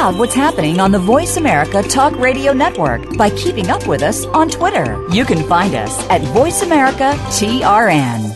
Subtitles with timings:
[0.00, 4.24] out what's happening on the Voice America Talk Radio Network by keeping up with us
[4.26, 5.06] on Twitter.
[5.10, 8.34] You can find us at Voice America TRN.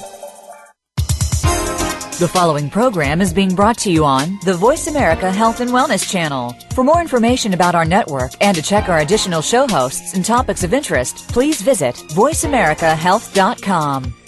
[2.19, 6.06] The following program is being brought to you on the Voice America Health and Wellness
[6.06, 6.54] Channel.
[6.74, 10.65] For more information about our network and to check our additional show hosts and topics
[10.65, 14.24] of interest, please visit voiceamericahealth.com.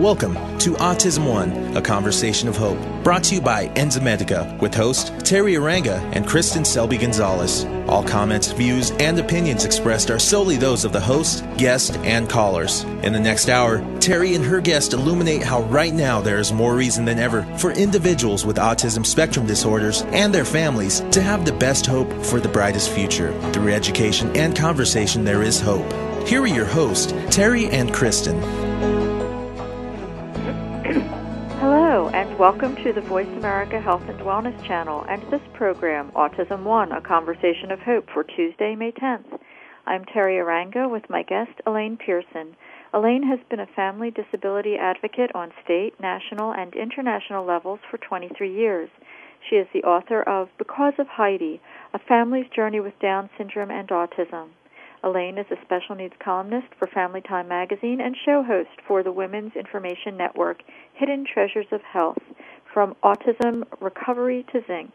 [0.00, 5.12] Welcome to Autism One, a conversation of hope, brought to you by Enzymedica with host
[5.26, 7.66] Terry Arranga and Kristen Selby Gonzalez.
[7.86, 12.84] All comments, views, and opinions expressed are solely those of the host, guest, and callers.
[13.02, 16.74] In the next hour, Terry and her guest illuminate how right now there is more
[16.74, 21.52] reason than ever for individuals with autism spectrum disorders and their families to have the
[21.52, 23.38] best hope for the brightest future.
[23.52, 25.92] Through education and conversation, there is hope.
[26.26, 28.69] Here are your hosts, Terry and Kristen.
[32.40, 37.02] Welcome to the Voice America Health and Wellness channel and this program, Autism One, a
[37.02, 39.38] conversation of hope for Tuesday, May 10th.
[39.84, 42.56] I'm Terry Arranga with my guest, Elayne Pearson.
[42.94, 48.50] Elayne has been a family disability advocate on state, national, and international levels for 23
[48.50, 48.88] years.
[49.50, 51.60] She is the author of Because of Heidi,
[51.92, 54.48] A Family's Journey with Down Syndrome and Autism.
[55.02, 59.12] Elayne is a special needs columnist for Family Time magazine and show host for the
[59.12, 60.62] Women's Information Network,
[60.94, 62.18] Hidden Treasures of Health,
[62.72, 64.90] from autism recovery to zinc.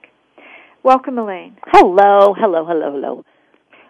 [0.84, 1.56] Welcome, Elayne.
[1.68, 3.24] Hello, hello, hello, hello.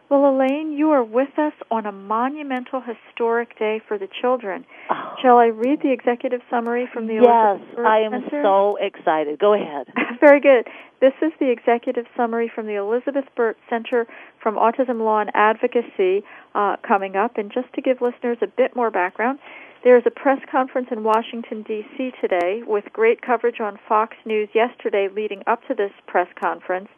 [0.08, 4.64] Well, Elayne, you are with us on a monumental historic day for the children.
[4.92, 5.16] Oh.
[5.22, 8.44] Shall I read the executive summary from the Yes, I am Center?
[8.44, 9.40] so excited.
[9.40, 9.88] Go ahead.
[10.19, 10.68] Very good.
[11.02, 14.06] This is the executive summary from the Elizabeth Birt Center
[14.41, 17.38] from Autism Law and Advocacy uh, coming up.
[17.38, 19.40] And just to give listeners a bit more background,
[19.84, 22.12] there is a press conference in Washington, D.C.
[22.22, 26.90] today with great coverage on Fox News yesterday leading up to this press conference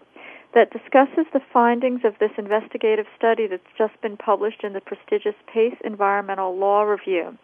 [0.58, 5.36] that discusses the findings of this investigative study that's just been published in the prestigious
[5.54, 7.38] PACE Environmental Law Review.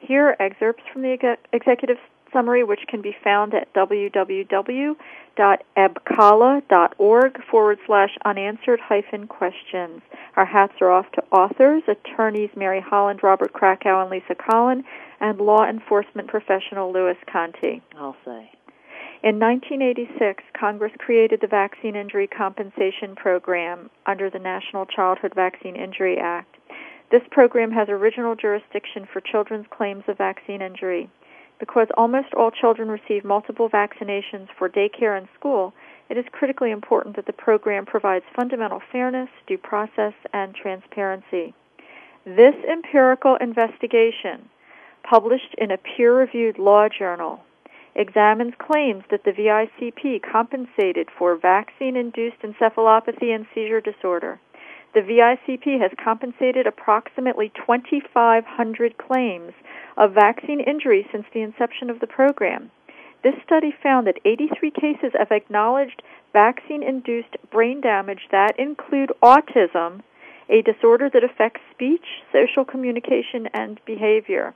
[0.00, 1.96] Here are excerpts from the exe- executive
[2.30, 4.98] summary, which can be found at www.ebcala.org
[7.50, 10.02] forward slash unanswered hyphen questions.
[10.36, 14.84] Our hats are off to authors, attorneys Mary Holland, Robert Krakow, and Lisa Colin,
[15.20, 17.80] and law enforcement professional Louis Conte.
[17.96, 18.50] I'll say.
[19.20, 26.18] In 1986, Congress created the Vaccine Injury Compensation Program under the National Childhood Vaccine Injury
[26.18, 26.54] Act.
[27.10, 31.10] This program has original jurisdiction for children's claims of vaccine injury.
[31.58, 35.74] Because almost all children receive multiple vaccinations for daycare and school,
[36.08, 41.54] it is critically important that the program provides fundamental fairness, due process, and transparency.
[42.24, 44.48] This empirical investigation,
[45.02, 47.40] published in a peer reviewed law journal,
[47.98, 54.40] examines claims that the VICP compensated for vaccine induced encephalopathy and seizure disorder.
[54.94, 59.52] The VICP has compensated approximately 2,500 claims
[59.96, 62.70] of vaccine injury since the inception of the program.
[63.22, 70.02] This study found that 83 cases of acknowledged vaccine induced brain damage that include autism,
[70.48, 74.54] a disorder that affects speech, social communication, and behavior.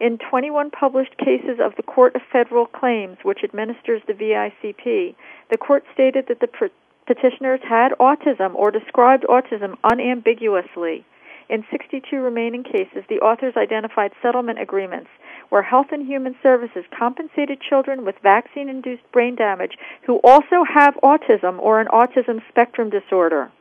[0.00, 5.14] In 21 published cases of the Court of Federal Claims, which administers the VICP,
[5.50, 6.70] the court stated that the
[7.06, 11.04] petitioners had autism or described autism unambiguously.
[11.50, 15.10] In 62 remaining cases, the authors identified settlement agreements
[15.50, 20.94] where Health and Human Services compensated children with vaccine induced brain damage who also have
[21.02, 23.52] autism or an autism spectrum disorder.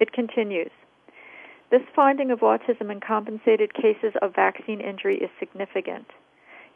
[0.00, 0.70] It continues.
[1.70, 6.06] This finding of autism in compensated cases of vaccine injury is significant.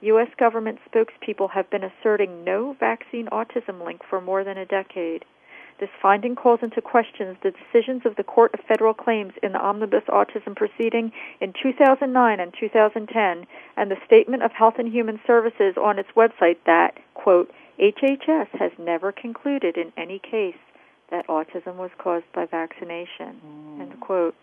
[0.02, 0.28] U.S.
[0.38, 5.24] government spokespeople have been asserting no vaccine autism link for more than a decade.
[5.80, 9.60] This finding calls into question the decisions of the Court of Federal Claims in the
[9.60, 11.10] Omnibus Autism proceeding
[11.40, 13.46] in 2009 and 2010
[13.76, 17.50] and the statement of Health and Human Services on its website that, quote,
[17.80, 20.60] HHS has never concluded in any case
[21.10, 23.80] that autism was caused by vaccination, Mm.
[23.80, 24.34] end quote.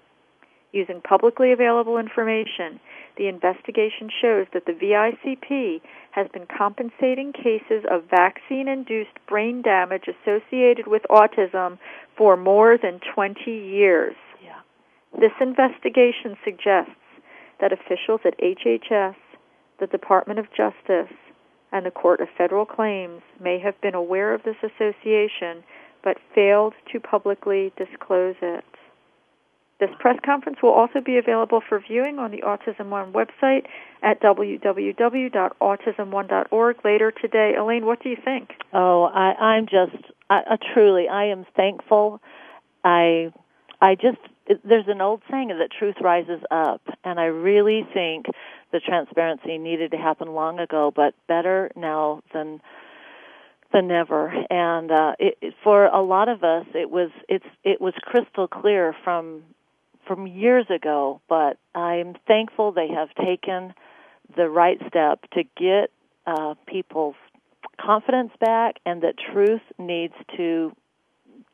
[0.72, 2.80] Using publicly available information,
[3.18, 5.82] the investigation shows that the VICP
[6.12, 11.80] has been compensating cases of vaccine induced brain damage associated with autism
[12.16, 14.16] for more than 20 years.
[14.44, 14.60] Yeah.
[15.20, 16.92] This investigation suggests
[17.60, 19.16] that officials at HHS,
[19.80, 21.14] the Department of Justice,
[21.72, 25.64] and the Court of Federal Claims may have been aware of this association
[26.04, 28.64] but failed to publicly disclose it.
[29.80, 33.66] This press conference will also be available for viewing on the Autism One website
[34.04, 37.54] at www.autismone.org later today.
[37.58, 38.50] Elayne, what do you think?
[38.74, 39.96] Oh, I, I'm just
[40.30, 42.20] I, I truly I am thankful.
[42.84, 43.32] I
[43.82, 44.18] I just
[44.66, 48.26] there's an old saying that truth rises up, and I really think
[48.72, 52.60] the transparency needed to happen long ago, but better now than
[53.72, 54.34] than never.
[54.50, 58.48] And uh, it, it, for a lot of us, it was it's it was crystal
[58.48, 59.44] clear from
[60.10, 63.76] from years ago, but I'm thankful they have taken
[64.36, 65.92] the right step to get
[66.26, 67.16] uh, people's
[67.80, 70.76] confidence back, and that truth needs to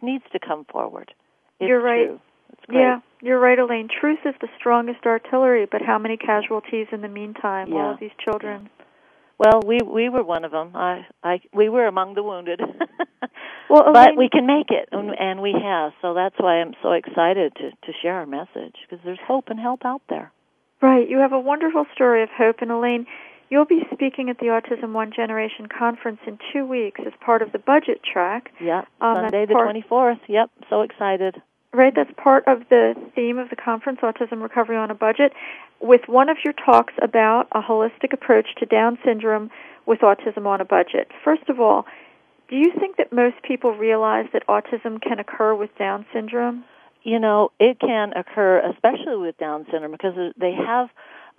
[0.01, 1.13] needs to come forward.
[1.59, 2.07] It's You're right.
[2.07, 2.19] True.
[2.71, 3.89] Yeah, you're right, Elayne.
[3.89, 7.67] Truth is the strongest artillery, but how many casualties in the meantime?
[7.67, 7.75] Yeah.
[7.75, 8.69] All of these children.
[9.37, 10.71] Well, we we were one of them.
[10.75, 12.61] I I we were among the wounded.
[13.69, 15.93] Well, but we can make it, and, and we have.
[16.01, 19.59] So that's why I'm so excited to to share our message because there's hope and
[19.59, 20.31] help out there.
[20.81, 21.09] Right.
[21.09, 22.57] You have a wonderful story of hope.
[22.61, 23.07] And Elayne,
[23.49, 27.51] you'll be speaking at the Autism One Generation Conference in two weeks as part of
[27.51, 28.51] the budget track.
[28.59, 28.87] Yep.
[29.01, 30.19] Um, Sunday the 24th.
[30.27, 30.51] Yep.
[30.69, 31.41] So excited.
[31.73, 35.33] Right, that's part of the theme of the conference, Autism Recovery on a Budget,
[35.81, 39.49] with one of your talks about a holistic approach to Down syndrome
[39.85, 41.09] with autism on a budget.
[41.23, 41.85] First of all,
[42.49, 46.63] do you think that most people realize that autism can occur with Down syndrome?
[47.05, 50.89] you know, it can occur, especially with Down syndrome, because they have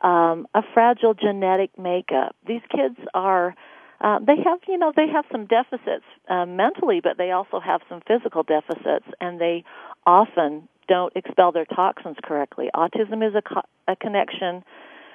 [0.00, 2.36] um, a fragile genetic makeup.
[2.46, 3.56] These kids are,
[4.00, 7.80] uh, they have, you know, they have some deficits uh, mentally, but they also have
[7.88, 9.64] some physical deficits, and they
[10.06, 12.68] often don't expel their toxins correctly.
[12.74, 14.64] Autism is a, co- a connection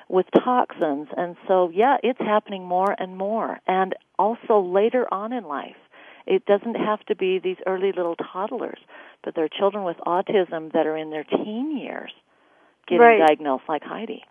[0.09, 5.45] with toxins, and so yeah, it's happening more and more, and also later on in
[5.45, 5.77] life.
[6.27, 8.79] It doesn't have to be these early little toddlers,
[9.23, 12.11] but there are children with autism that are in their teen years
[12.87, 13.19] getting Right.
[13.27, 14.23] diagnosed, like Heidi.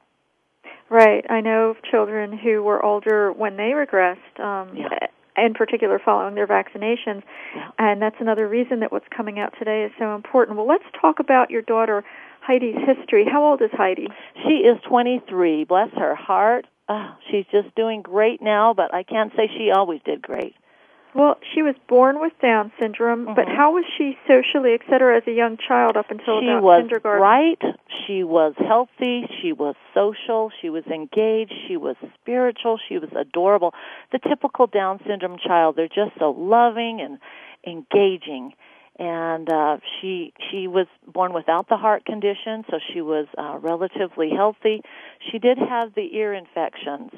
[0.89, 1.25] Right.
[1.31, 4.89] I know of children who were older when they regressed, um, Yeah.
[5.37, 7.23] In particular following their vaccinations.
[7.55, 7.71] Yeah.
[7.79, 10.57] And that's another reason that what's coming out today is so important.
[10.57, 12.05] Well, let's talk about your daughter
[12.41, 13.27] Heidi's history.
[13.31, 14.09] How old is Heidi?
[14.47, 15.65] She is 23.
[15.65, 16.67] Bless her heart.
[16.89, 20.55] Oh, she's just doing great now, but I can't say she always did great.
[21.13, 23.57] Well, she was born with Down syndrome, but Mhm.
[23.57, 26.81] how was she socially, et cetera, as a young child up until she about was
[26.83, 27.21] kindergarten?
[27.21, 27.63] bright.
[28.07, 29.27] She was healthy.
[29.41, 30.51] She was social.
[30.61, 31.53] She was engaged.
[31.67, 32.79] She was spiritual.
[32.79, 33.75] She was adorable.
[34.13, 35.75] The typical Down syndrome child.
[35.77, 37.19] They're just so loving and
[37.67, 38.55] engaging.
[38.99, 44.31] And uh, she she was born without the heart condition, so she was uh, relatively
[44.31, 44.83] healthy.
[45.31, 47.11] She did have the ear infections.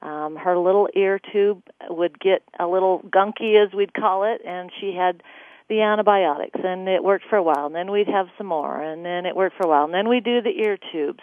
[0.00, 4.70] Um, her little ear tube would get a little gunky, as we'd call it, and
[4.80, 5.22] she had
[5.68, 9.04] the antibiotics and it worked for a while and then we'd have some more and
[9.04, 11.20] then it worked for a while and then we'd do the ear tubes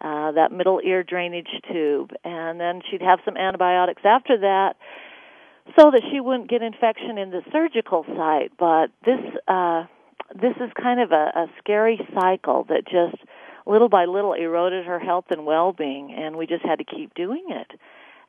[0.00, 4.76] uh that middle ear drainage tube and then she'd have some antibiotics after that
[5.78, 9.84] so that she wouldn't get infection in the surgical site but this uh
[10.34, 13.22] this is kind of a, a scary cycle that just
[13.66, 17.44] little by little eroded her health and well-being and we just had to keep doing
[17.48, 17.78] it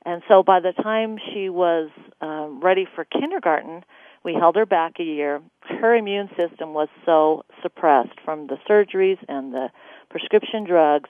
[0.05, 1.89] and so by the time she was
[2.21, 3.83] um, ready for kindergarten,
[4.23, 5.41] we held her back a year.
[5.61, 9.69] Her immune system was so suppressed from the surgeries and the
[10.09, 11.09] prescription drugs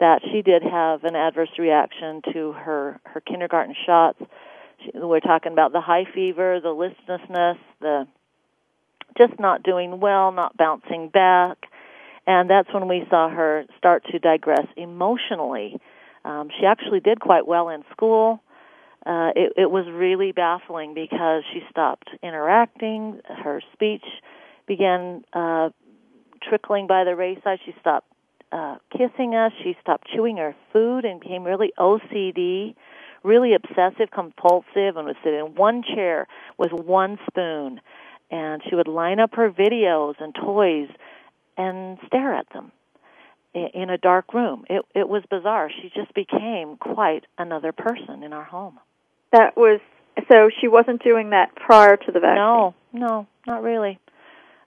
[0.00, 4.20] that she did have an adverse reaction to her her kindergarten shots.
[4.84, 8.06] She, we're talking about the high fever, the listlessness, the
[9.16, 11.58] just not doing well, not bouncing back,
[12.26, 15.78] and that's when we saw her start to digress emotionally.
[16.24, 18.40] Um, she actually did quite well in school.
[19.06, 23.20] Uh, it, it was really baffling because she stopped interacting.
[23.26, 24.04] Her speech
[24.66, 25.70] began uh,
[26.42, 27.58] trickling by the wayside.
[27.66, 28.10] She stopped
[28.50, 29.52] uh, kissing us.
[29.62, 32.74] She stopped chewing her food and became really OCD,
[33.22, 36.26] really obsessive compulsive, and would sit in one chair
[36.56, 37.80] with one spoon.
[38.30, 40.88] And she would line up her videos and toys
[41.58, 42.72] and stare at them
[43.54, 44.64] in a dark room.
[44.68, 45.70] It it was bizarre.
[45.70, 48.78] She just became quite another person in our home.
[49.32, 49.80] That was
[50.30, 52.36] so she wasn't doing that prior to the vaccine.
[52.36, 53.98] No, no, not really.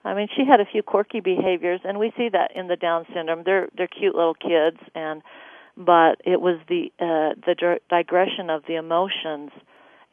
[0.04, 3.06] I mean, she had a few quirky behaviors, and we see that in the Down
[3.14, 3.44] syndrome.
[3.46, 5.22] They're they're cute little kids, and
[5.76, 9.52] but it was the uh, the digression of the emotions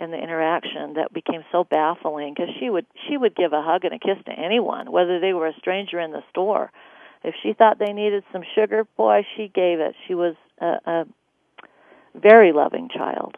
[0.00, 3.84] and the interaction that became so baffling because she would she would give a hug
[3.84, 6.70] and a kiss to anyone, whether they were a stranger in the store.
[7.24, 9.94] If she thought they needed some sugar, boy, she gave it.
[10.06, 11.04] She was a, a
[12.14, 13.36] very loving child.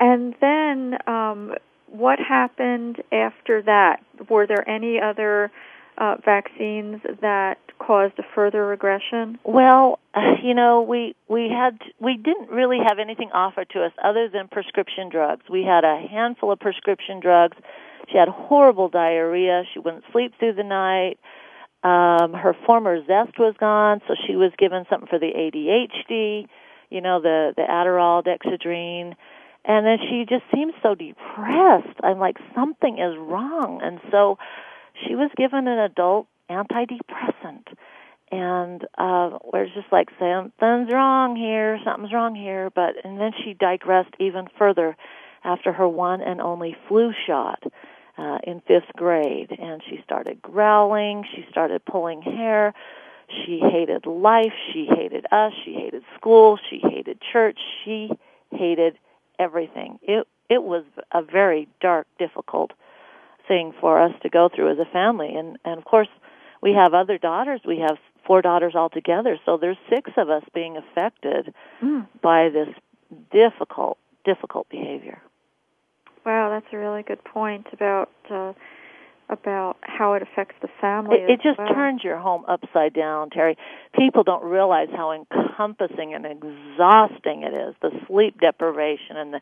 [0.00, 1.54] And then, um,
[1.86, 4.00] what happened after that?
[4.28, 5.50] Were there any other
[5.96, 9.38] uh, vaccines that caused a further regression?
[9.44, 13.92] Well, uh, you know, we we had we didn't really have anything offered to us
[14.02, 15.44] other than prescription drugs.
[15.50, 17.56] We had a handful of prescription drugs.
[18.10, 19.64] She had horrible diarrhea.
[19.72, 21.18] She wouldn't sleep through the night.
[21.84, 26.46] Um, her former zest was gone, so she was given something for the ADHD.
[26.90, 29.14] You know, the the Adderall, Dexedrine
[29.68, 32.00] and then she just seems so depressed.
[32.02, 34.38] I'm like something is wrong, and so
[35.06, 37.66] she was given an adult antidepressant,
[38.32, 42.70] and uh, we're just like something's wrong here, something's wrong here.
[42.74, 44.96] But and then she digressed even further
[45.44, 47.62] after her one and only flu shot.
[48.18, 51.24] Uh, in fifth grade, and she started growling.
[51.36, 52.74] She started pulling hair.
[53.28, 54.52] She hated life.
[54.72, 55.52] She hated us.
[55.64, 56.58] She hated school.
[56.68, 57.58] She hated church.
[57.84, 58.10] She
[58.50, 58.98] hated
[59.38, 60.00] everything.
[60.02, 62.72] It it was a very dark, difficult
[63.46, 66.08] thing for us to go through as a family, and and of course
[66.60, 67.60] we have other daughters.
[67.64, 72.06] We have four daughters altogether, so there's six of us being affected mm.
[72.20, 72.68] by this
[73.30, 75.22] difficult, difficult behavior.
[76.28, 78.10] Wow, that's a really good point about.
[78.30, 78.52] Uh,
[79.30, 81.16] about how it affects the family.
[81.16, 81.68] It, it just well.
[81.68, 83.58] turns your home upside down, Terry.
[83.94, 87.74] People don't realize how encompassing and exhausting it is.
[87.82, 89.40] The sleep deprivation and the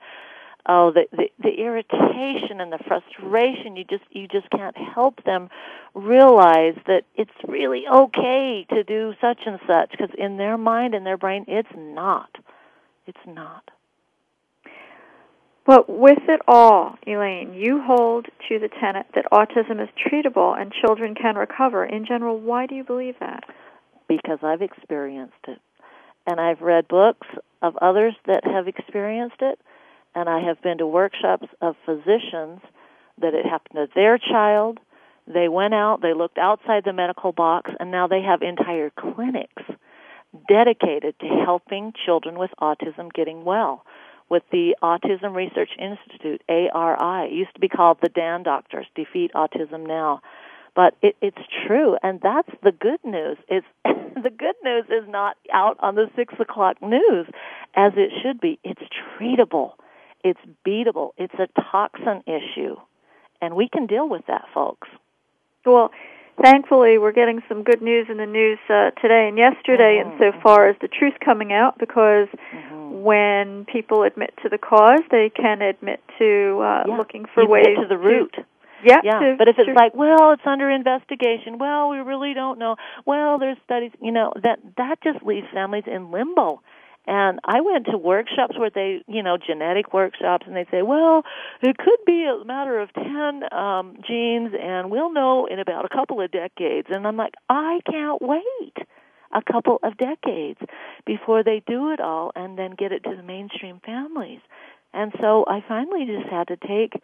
[0.69, 3.76] oh the, the the irritation and the frustration.
[3.76, 5.50] You just you just can't help them
[5.95, 11.07] realize that it's really okay to do such and such because in their mind and
[11.07, 12.31] their brain it's not.
[13.07, 13.71] It's not.
[15.66, 20.73] But with it all, Elayne, you hold to the tenet that autism is treatable and
[20.73, 21.85] children can recover.
[21.85, 23.42] In general, why do you believe that?
[24.08, 25.58] Because I've experienced it.
[26.25, 27.26] And I've read books
[27.62, 29.58] of others that have experienced it.
[30.14, 32.61] And I have been to workshops of physicians
[33.20, 34.78] that it happened to their child.
[35.26, 39.64] They went out, they looked outside the medical box, and now they have entire clinics
[40.49, 43.85] dedicated to helping children with autism getting well
[44.28, 47.28] with the Autism Research Institute, ARI.
[47.28, 50.21] It used to be called the DAN Doctors, Defeat Autism Now.
[50.75, 53.38] But it, it's true, and that's the good news.
[53.49, 57.26] It's the good news is not out on the six o'clock news,
[57.75, 58.59] as it should be.
[58.62, 58.83] It's
[59.18, 59.73] treatable,
[60.23, 62.76] it's beatable, it's a toxin issue,
[63.40, 64.88] and we can deal with that, folks.
[65.64, 65.90] Well,
[66.42, 70.23] thankfully, we're getting some good news in the news uh, today and yesterday, mm-hmm.
[70.23, 72.86] insofar as the truth coming out, because mm-hmm.
[73.06, 76.96] When people admit to the cause, they can admit to uh, yeah.
[76.96, 78.32] looking for you ways to the root.
[78.34, 78.44] To,
[78.84, 79.20] yeah, yeah.
[79.20, 81.58] To, but if it's to, like, well, it's under investigation.
[81.58, 82.75] Well, we really don't know.
[83.06, 83.92] Well, there's studies.
[84.02, 86.62] You know that that just leaves families in limbo.
[87.06, 91.22] And I went to workshops where they, you know, genetic workshops, and they say, well,
[91.62, 93.04] it could be a matter of 10
[93.56, 96.88] um, genes, and we'll know in about a couple of decades.
[96.90, 98.75] And I'm like, I can't wait
[99.37, 100.59] a couple of decades
[101.05, 104.40] before they do it all and then get it to the mainstream families.
[104.95, 106.95] And so I finally just had to take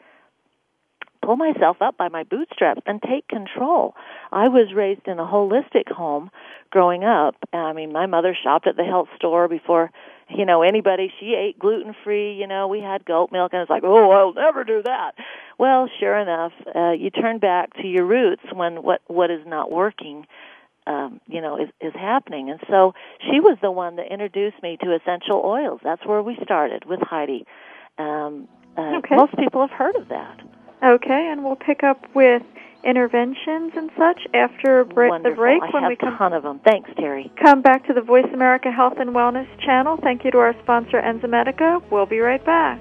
[1.22, 3.94] pull myself up by my bootstraps and take control.
[4.32, 6.30] I was raised in a holistic home
[6.70, 7.36] growing up.
[7.52, 9.92] I mean, my mother shopped at the health store before,
[10.28, 11.12] you know, anybody.
[11.20, 12.34] She ate gluten free.
[12.34, 15.12] You know, we had goat milk, and it's like, oh, I'll never do that.
[15.58, 19.70] Well, sure enough, uh, you turn back to your roots when what what is not
[19.70, 20.26] working.
[20.84, 22.50] Um, you know, is, is happening.
[22.50, 22.92] And so
[23.30, 25.78] she was the one that introduced me to essential oils.
[25.84, 27.46] That's where we started with Heidi.
[27.98, 29.14] Um, uh, okay.
[29.14, 30.40] Most people have heard of that.
[30.82, 32.42] Okay, and we'll pick up with
[32.84, 36.42] interventions and such after bre- the break I when have we come a ton of
[36.42, 36.60] them.
[36.64, 37.30] Thanks, Terry.
[37.40, 39.98] come back to the Voice America Health and Wellness channel.
[40.02, 41.82] Thank you to our sponsor Enzymedica.
[41.90, 42.80] We'll be right back.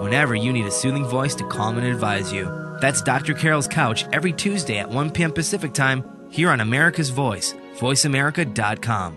[0.00, 2.50] whenever you need a soothing voice to calm and advise you.
[2.80, 3.34] That's Dr.
[3.34, 5.32] Carol's Couch every Tuesday at 1 p.m.
[5.32, 9.16] Pacific Time here on America's Voice, voiceamerica.com.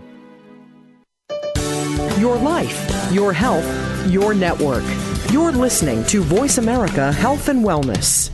[2.19, 4.83] Your life, your health, your network.
[5.31, 8.29] You're listening to Voice America Health and Wellness.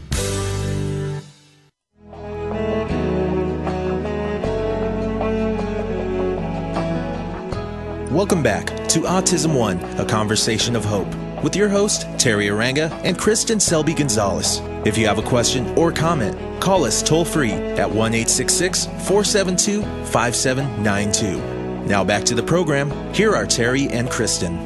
[8.11, 13.17] Welcome back to Autism One, a conversation of hope with your host, Terry Arranga and
[13.17, 14.61] Kristen Selby Gonzalez.
[14.85, 21.59] If you have a question or comment, call us toll free at 1 472 5792.
[21.85, 22.91] Now back to the program.
[23.13, 24.57] Here are Terry and Kristen.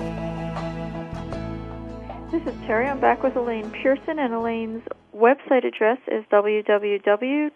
[2.31, 2.87] This is Terry.
[2.87, 7.51] I'm back with Elayne Pearson, and Elayne's website address is www.elayne,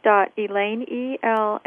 [0.88, 1.60] E-L-A-Y-N-E,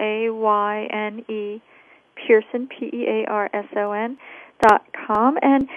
[2.17, 4.19] Pearson, P-E-A-R-S-O-N,
[4.63, 5.39] dot com.
[5.43, 5.69] And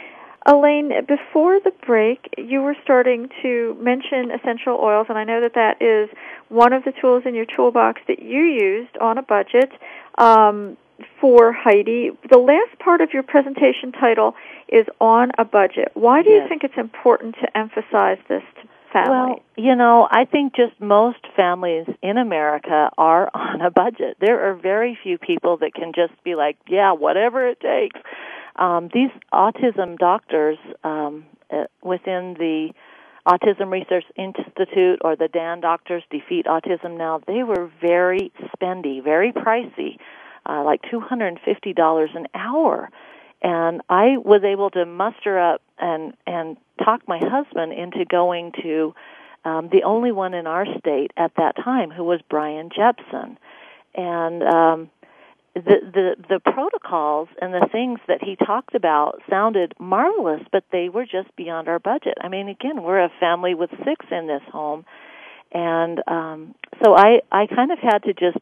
[0.45, 5.53] Elayne, before the break, you were starting to mention essential oils, and I know that
[5.55, 6.09] that is
[6.49, 9.71] one of the tools in your toolbox that you used on a budget
[10.17, 10.77] um,
[11.21, 12.11] for Heidi.
[12.29, 14.35] The last part of your presentation title
[14.67, 15.91] is on a budget.
[15.93, 16.43] Why do yes.
[16.43, 19.09] you think it's important to emphasize this to family?
[19.09, 24.17] Well, you know, I think just most families in America are on a budget.
[24.21, 27.99] There are very few people that can just be like, yeah, whatever it takes.
[28.55, 32.73] Um, these autism doctors um, uh, within the
[33.27, 39.31] Autism Research Institute or the DAN doctors, Defeat Autism Now, they were very spendy, very
[39.31, 39.97] pricey,
[40.45, 42.89] uh, like $250 an hour.
[43.41, 48.93] And I was able to muster up and, and talk my husband into going to
[49.45, 53.37] um, the only one in our state at that time, who was Bryan Jepson.
[53.95, 54.89] And um,
[55.55, 55.61] the
[55.93, 61.05] the the protocols and the things that he talked about sounded marvelous, but they were
[61.05, 62.17] just beyond our budget.
[62.21, 64.83] I mean, again, we're a family with six in this home,
[65.51, 68.39] and um, so I I kind of had to just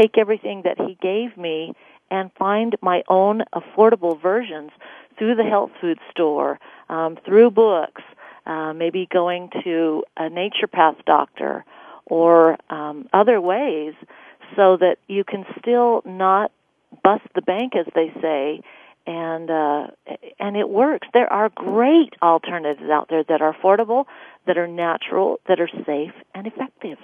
[0.00, 1.74] take everything that he gave me
[2.10, 4.70] and find my own affordable versions
[5.18, 8.02] through the health food store, um, through books,
[8.46, 11.64] uh, maybe going to a naturopath doctor
[12.06, 13.94] or um, other ways
[14.56, 16.50] so that you can still not
[17.02, 18.60] bust the bank, as they say,
[19.06, 19.86] and uh,
[20.38, 21.08] and it works.
[21.12, 24.04] There are great alternatives out there that are affordable,
[24.46, 26.98] that are natural, that are safe and effective.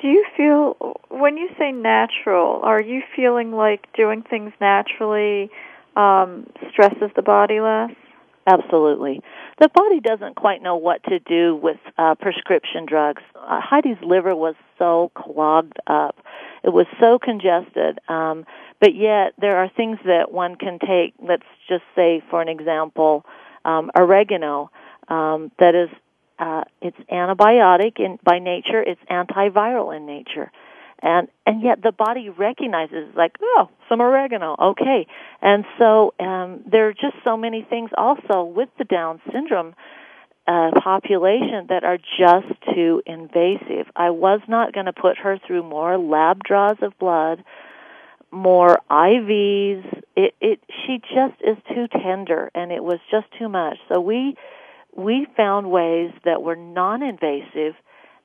[0.00, 5.50] Do you feel when you say natural, are you feeling like doing things naturally
[5.96, 7.90] um, stresses the body less?
[8.46, 9.20] Absolutely.
[9.60, 13.22] The body doesn't quite know what to do with uh, prescription drugs.
[13.36, 16.16] Uh, Heidi's liver was so clogged up.
[16.64, 18.00] It was so congested.
[18.08, 18.44] Um,
[18.80, 21.14] but yet, there are things that one can take.
[21.20, 23.24] Let's just say, for an example,
[23.64, 24.70] um, oregano
[25.08, 25.88] um, that is
[26.38, 28.82] uh, it's antibiotic in by nature.
[28.82, 30.50] It's antiviral in nature
[31.02, 35.06] and and yet the body recognizes like oh some oregano okay
[35.40, 39.74] and so um there are just so many things also with the down syndrome
[40.46, 43.86] a population that are just too invasive.
[43.94, 47.44] I was not going to put her through more lab draws of blood,
[48.32, 50.02] more IVs.
[50.16, 53.78] It it she just is too tender and it was just too much.
[53.88, 54.36] So we
[54.96, 57.74] we found ways that were non-invasive,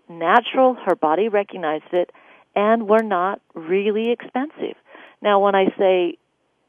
[0.09, 2.11] natural, her body recognized it,
[2.57, 4.75] and were not really expensive.
[5.21, 6.17] Now when I say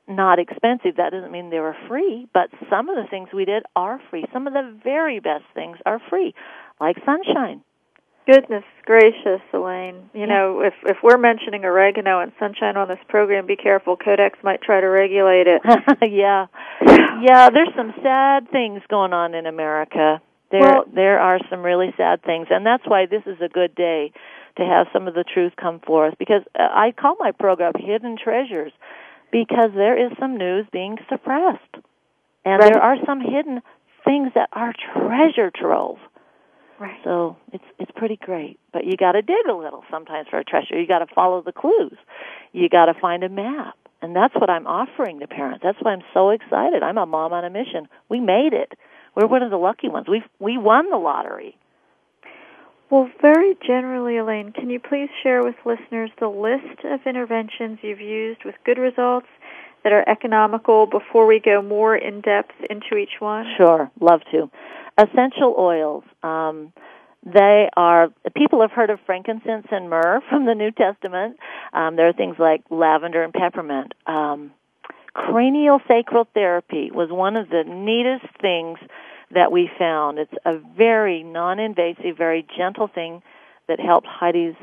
[0.08, 0.96] not expensive.
[0.96, 4.24] That doesn't mean they were free, but some of the things we did are free.
[4.32, 6.34] Some of the very best things are free,
[6.80, 7.62] like sunshine.
[8.26, 10.10] Goodness gracious, Elayne.
[10.12, 10.26] You yeah.
[10.26, 13.96] know, if if we're mentioning oregano and sunshine on this program, be careful.
[13.96, 15.62] Codex might try to regulate it.
[16.12, 16.46] yeah.
[17.20, 20.20] Yeah, there's some sad things going on in America.
[20.50, 23.74] There well, there are some really sad things, and that's why this is a good
[23.74, 24.12] day
[24.58, 28.18] to have some of the truth come forth because uh, I call my program Hidden
[28.22, 28.72] Treasures
[29.32, 31.74] because there is some news being suppressed.
[32.44, 32.72] And right.
[32.72, 33.60] there are some hidden
[34.04, 35.98] things that are treasure trove.
[36.78, 36.98] Right.
[37.02, 40.44] So it's it's pretty great, but you got to dig a little sometimes for a
[40.44, 40.80] treasure.
[40.80, 41.96] You got to follow the clues.
[42.52, 45.60] You got to find a map, and that's what I'm offering to parents.
[45.62, 46.84] That's why I'm so excited.
[46.84, 47.88] I'm a mom on a mission.
[48.08, 48.74] We made it.
[49.16, 50.06] We're one of the lucky ones.
[50.08, 51.57] We we won the lottery.
[52.90, 58.00] Well, very generally, Elayne, can you please share with listeners the list of interventions you've
[58.00, 59.26] used with good results
[59.84, 63.44] that are economical before we go more in depth into each one?
[63.58, 64.50] Sure, love to.
[64.96, 66.04] Essential oils.
[66.22, 66.72] Um,
[67.24, 71.36] they are people have heard of frankincense and myrrh from the New Testament.
[71.74, 73.92] Um, there are things like lavender and peppermint.
[74.06, 74.52] Um,
[75.12, 78.78] cranial sacral therapy was one of the neatest things
[79.32, 80.18] that we found.
[80.18, 83.22] It's a very non-invasive, very gentle thing
[83.68, 84.54] that helps Heidi's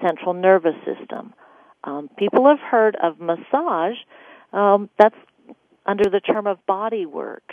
[0.00, 1.34] central nervous system.
[1.84, 3.96] Um, people have heard of massage.
[4.52, 5.14] Um, that's
[5.86, 7.52] under the term of body work.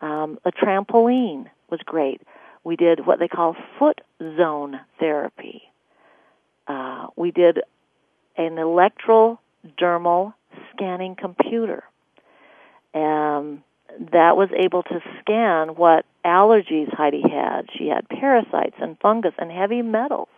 [0.00, 2.22] Um, a trampoline was great.
[2.64, 5.62] We did what they call foot zone therapy.
[6.66, 7.60] Uh, we did
[8.36, 10.34] an electrodermal
[10.72, 11.84] scanning computer.
[12.94, 13.62] Um,
[14.12, 17.62] that was able to scan what allergies Heidi had.
[17.76, 20.28] She had parasites and fungus and heavy metals.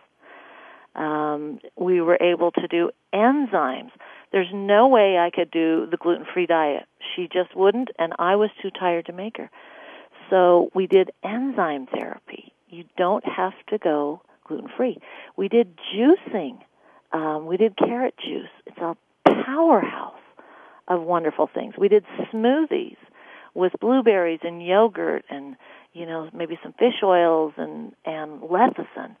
[0.95, 3.91] Um, we were able to do enzymes.
[4.31, 6.83] There's no way I could do the gluten free diet.
[7.15, 9.49] She just wouldn't, and I was too tired to make her.
[10.29, 12.53] So we did enzyme therapy.
[12.69, 14.97] You don't have to go gluten free.
[15.35, 16.59] We did juicing.
[17.11, 18.49] Um, we did carrot juice.
[18.65, 18.95] It's a
[19.45, 20.13] powerhouse
[20.87, 21.75] of wonderful things.
[21.77, 22.97] We did smoothies
[23.53, 25.55] with blueberries and yogurt and
[25.93, 29.15] you know maybe some fish oils and and lecithin.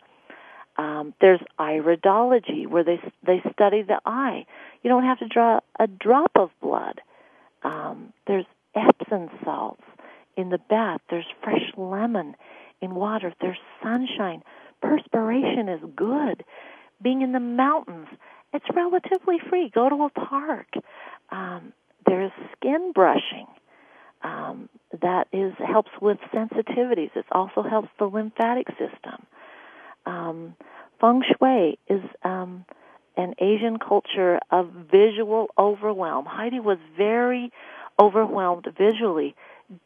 [0.77, 4.45] Um, there's iridology where they they study the eye.
[4.83, 7.01] You don't have to draw a drop of blood.
[7.63, 9.83] Um, there's Epsom salts
[10.37, 11.01] in the bath.
[11.09, 12.35] There's fresh lemon
[12.81, 13.33] in water.
[13.41, 14.43] There's sunshine.
[14.81, 16.43] Perspiration is good.
[17.01, 18.07] Being in the mountains,
[18.53, 19.69] it's relatively free.
[19.73, 20.67] Go to a park.
[21.31, 21.73] Um,
[22.05, 23.47] there's skin brushing
[24.23, 24.69] um,
[25.01, 27.15] that is helps with sensitivities.
[27.15, 29.25] It also helps the lymphatic system.
[30.05, 30.55] Um,
[30.99, 32.65] feng Shui is um,
[33.17, 36.25] an Asian culture of visual overwhelm.
[36.25, 37.51] Heidi was very
[37.99, 39.35] overwhelmed visually.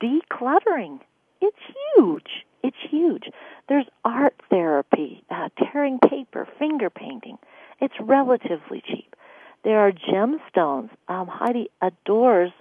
[0.01, 0.99] Decluttering,
[1.41, 1.57] it's
[1.95, 2.45] huge.
[2.63, 3.29] It's huge.
[3.69, 7.37] There's art therapy, uh, tearing paper, finger painting.
[7.79, 9.15] It's relatively cheap.
[9.63, 10.89] There are gemstones.
[11.07, 12.51] Um, Heidi adores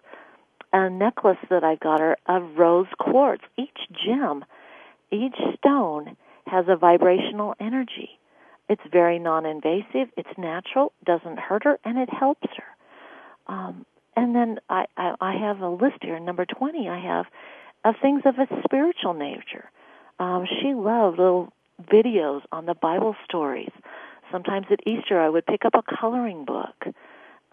[0.75, 3.45] a necklace that I got her of rose quartz.
[3.57, 4.45] Each gem,
[5.11, 8.19] each stone has a vibrational energy.
[8.69, 10.09] It's very non-invasive.
[10.17, 10.93] It's natural.
[11.05, 13.53] Doesn't hurt her, and it helps her.
[13.55, 16.89] Um, and then I, I, I have a list here, number twenty.
[16.89, 17.27] I have
[17.85, 19.71] of things of a spiritual nature.
[20.19, 23.73] Um, she loved little videos on the Bible stories.
[24.33, 26.87] Sometimes at Easter, I would pick up a coloring book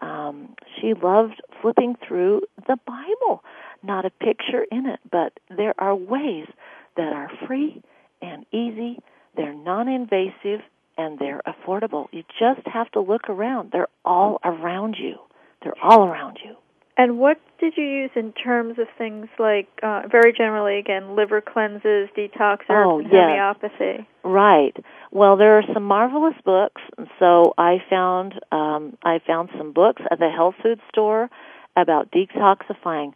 [0.02, 3.42] um, she loved flipping through the Bible.
[3.82, 6.46] Not a picture in it, but there are ways
[6.96, 7.82] that are free
[8.20, 8.98] and easy.
[9.36, 10.60] They're non-invasive
[10.98, 12.08] and they're affordable.
[12.12, 13.70] You just have to look around.
[13.72, 15.16] They're all around you.
[15.62, 16.56] They're all around you.
[16.96, 21.40] And what did you use in terms of things like, uh, very generally, again, liver
[21.40, 23.14] cleanses, detox, oh, and yes.
[23.14, 24.06] homeopathy?
[24.22, 24.76] Right.
[25.10, 26.82] Well, there are some marvelous books.
[27.18, 31.30] So I found um, I found some books at the health food store
[31.76, 33.14] about detoxifying.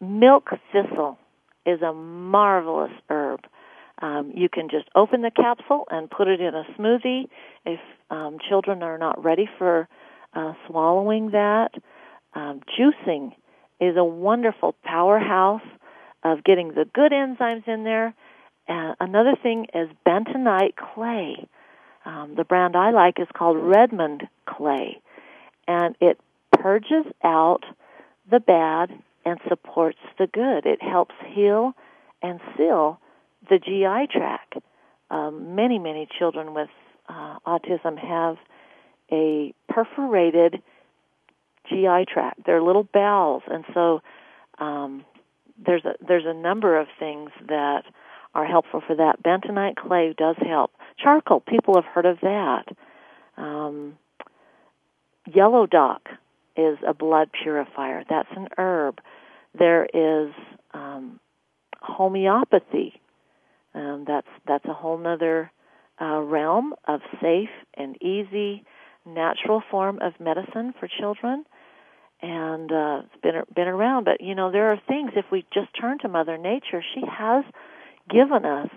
[0.00, 1.18] Milk thistle
[1.66, 3.40] is a marvelous herb.
[4.02, 7.28] Um, you can just open the capsule and put it in a smoothie
[7.66, 9.88] if um, children are not ready for
[10.32, 11.72] uh, swallowing that.
[12.34, 13.32] Um, juicing
[13.80, 15.62] is a wonderful powerhouse
[16.22, 18.14] of getting the good enzymes in there.
[18.68, 21.48] And another thing is bentonite clay.
[22.04, 25.00] Um, the brand I like is called Redmond clay,
[25.68, 26.18] and it
[26.52, 27.64] purges out
[28.30, 28.90] the bad
[29.24, 30.66] and supports the good.
[30.66, 31.74] It helps heal
[32.22, 33.00] and seal
[33.48, 34.54] the GI tract.
[35.10, 36.70] Um, many, many children with
[37.08, 38.36] uh, autism have
[39.12, 40.62] a perforated
[41.70, 42.40] GI tract.
[42.44, 44.02] They're little bowels, and so
[44.58, 45.04] um,
[45.64, 47.84] there's a there's a number of things that
[48.34, 49.22] are helpful for that.
[49.22, 50.72] Bentonite clay does help.
[50.98, 52.64] Charcoal, people have heard of that.
[53.36, 53.98] Um,
[55.32, 56.08] yellow dock
[56.56, 58.04] is a blood purifier.
[58.08, 59.00] That's an herb.
[59.58, 60.32] There is
[60.72, 61.18] um,
[61.80, 63.00] homeopathy.
[63.74, 65.50] Um, that's that's a whole other
[66.00, 68.64] uh, realm of safe and easy,
[69.06, 71.44] natural form of medicine for children,
[72.22, 74.04] and uh, it's been been around.
[74.04, 75.12] But you know, there are things.
[75.16, 77.44] If we just turn to Mother Nature, she has
[78.08, 78.68] given us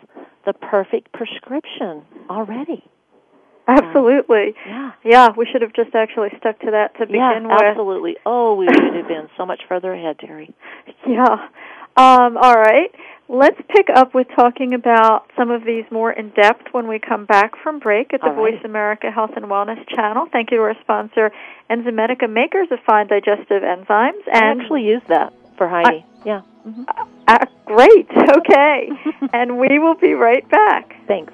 [0.46, 2.84] the perfect prescription already.
[3.68, 4.56] Absolutely.
[4.68, 4.92] Yeah.
[5.06, 7.62] Yeah, we should have just actually stuck to that to begin yeah, with.
[7.64, 8.18] absolutely.
[8.26, 10.54] Oh, we should have been so much further ahead, Terry.
[11.08, 11.48] Yeah.
[11.96, 12.92] Um, all right.
[13.30, 17.26] Let's pick up with talking about some of these more in depth when we come
[17.26, 18.36] back from break at the right.
[18.36, 20.28] Voice America Health and Wellness channel.
[20.32, 21.32] Thank you to our sponsor,
[21.70, 24.22] Enzymedica, makers of fine digestive enzymes.
[24.32, 26.06] I And actually use that for Heidi.
[26.26, 26.42] yeah.
[27.28, 28.08] uh, great.
[28.38, 28.90] Okay.
[29.34, 30.96] and we will be right back.
[31.08, 31.34] Thanks.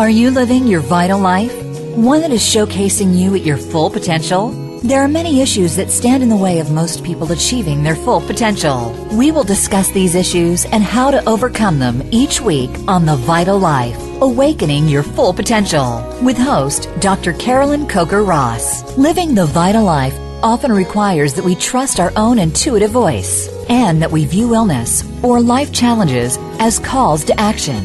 [0.00, 1.54] Are you living your vital life?
[1.94, 4.48] One that is showcasing you at your full potential?
[4.82, 8.22] There are many issues that stand in the way of most people achieving their full
[8.22, 8.96] potential.
[9.12, 13.58] We will discuss these issues and how to overcome them each week on The Vital
[13.58, 17.34] Life Awakening Your Full Potential with host Dr.
[17.34, 18.96] Carolyn Coker Ross.
[18.96, 24.10] Living the vital life often requires that we trust our own intuitive voice and that
[24.10, 27.84] we view illness or life challenges as calls to action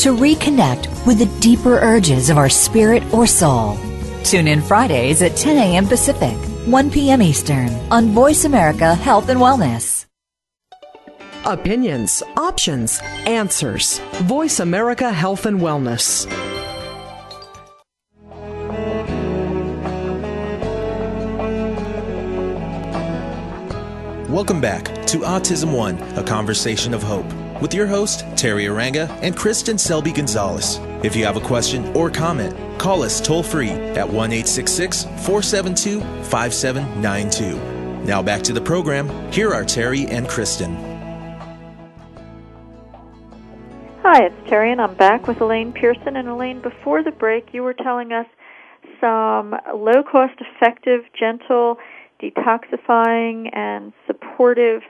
[0.00, 3.76] to reconnect with the deeper urges of our spirit or soul.
[4.24, 5.86] Tune in Fridays at 10 a.m.
[5.86, 7.22] Pacific, 1 p.m.
[7.22, 10.06] Eastern on Voice America Health and Wellness.
[11.44, 14.00] Opinions, options, answers.
[14.24, 16.26] Voice America Health and Wellness.
[24.28, 27.24] Welcome back to Autism One, a conversation of hope,
[27.60, 30.78] with your host, Terry Arranga and Kristen Selby Gonzalez.
[31.02, 36.00] If you have a question or comment, call us toll free at 1 866 472
[36.24, 38.04] 5792.
[38.04, 39.08] Now back to the program.
[39.32, 40.74] Here are Terry and Kristen.
[44.02, 46.14] Hi, it's Terry, and I'm back with Elayne Pearson.
[46.16, 48.26] And Elayne, before the break, you were telling us
[49.00, 51.78] some low cost, effective, gentle,
[52.22, 54.82] detoxifying, and supportive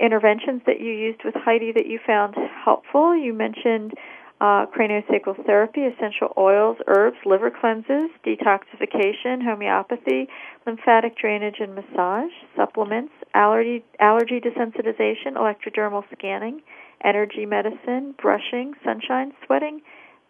[0.00, 3.16] interventions that you used with Heidi that you found helpful.
[3.16, 3.94] You mentioned
[4.40, 10.28] uh, craniosacral therapy, essential oils, herbs, liver cleanses, detoxification, homeopathy,
[10.66, 16.60] lymphatic drainage and massage, supplements, allergy, allergy desensitization, electrodermal scanning,
[17.02, 19.80] energy medicine, brushing, sunshine, sweating,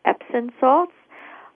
[0.05, 0.93] Epsom salts,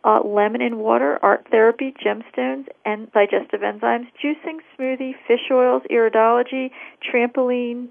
[0.03, 6.71] uh, lemon in water, art therapy, gemstones, and digestive enzymes, juicing, smoothie, fish oils, iridology,
[7.01, 7.89] trampoline,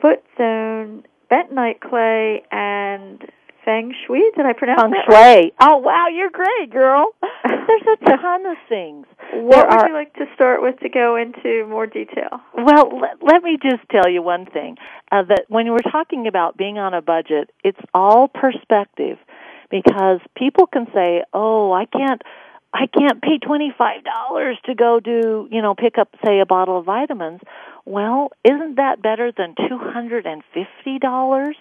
[0.00, 3.20] foot zone, bentonite clay, and
[3.64, 4.22] feng shui.
[4.36, 5.14] Did I pronounce feng that shui?
[5.14, 5.54] Right?
[5.60, 7.10] Oh wow, you're great, girl.
[7.44, 9.06] There's a ton of things.
[9.32, 12.40] What there would are, you like to start with to go into more detail?
[12.54, 14.76] Well, let, let me just tell you one thing:
[15.12, 19.18] uh, that when we're talking about being on a budget, it's all perspective
[19.70, 22.22] because people can say, "Oh, I can't
[22.72, 26.84] I can't pay $25 to go do, you know, pick up say a bottle of
[26.84, 27.40] vitamins."
[27.84, 31.54] Well, isn't that better than $250?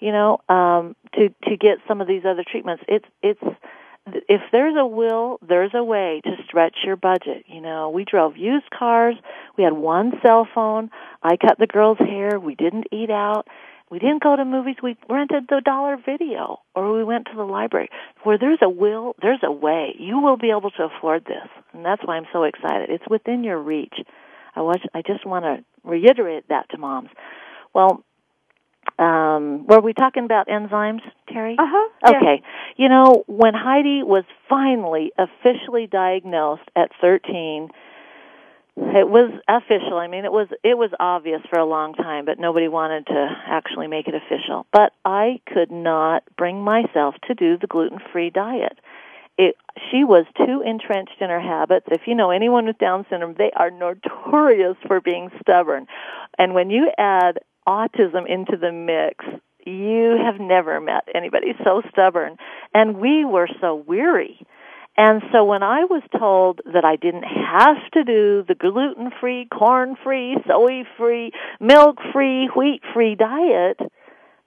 [0.00, 2.82] You know, um to to get some of these other treatments.
[2.88, 3.42] It's it's
[4.28, 7.44] if there's a will, there's a way to stretch your budget.
[7.46, 9.16] You know, we drove used cars.
[9.56, 10.90] We had one cell phone.
[11.22, 12.38] I cut the girls' hair.
[12.38, 13.46] We didn't eat out.
[13.90, 14.76] We didn't go to movies.
[14.82, 17.88] We rented the dollar video or we went to the library.
[18.22, 19.94] Where there's a will, there's a way.
[19.98, 21.48] You will be able to afford this.
[21.72, 22.90] And that's why I'm so excited.
[22.90, 23.94] It's within your reach.
[24.54, 27.10] I was I just want to reiterate that to moms.
[27.74, 28.04] Well,
[28.98, 31.56] um were we talking about enzymes, Terry?
[31.58, 32.14] Uh-huh.
[32.16, 32.42] Okay.
[32.76, 37.68] You know, when Heidi was finally officially diagnosed at 13,
[38.80, 39.98] it was official.
[39.98, 43.28] I mean, it was it was obvious for a long time, but nobody wanted to
[43.46, 44.66] actually make it official.
[44.72, 48.78] But I could not bring myself to do the gluten-free diet.
[49.36, 49.56] It,
[49.90, 51.86] she was too entrenched in her habits.
[51.90, 55.86] If you know anyone with Down syndrome, they are notorious for being stubborn.
[56.38, 59.24] And when you add autism into the mix,
[59.64, 62.36] you have never met anybody so stubborn.
[62.74, 64.44] And we were so weary.
[64.98, 69.46] And so when I was told that I didn't have to do the gluten free,
[69.46, 71.30] corn free, soy free,
[71.60, 73.78] milk free, wheat free diet,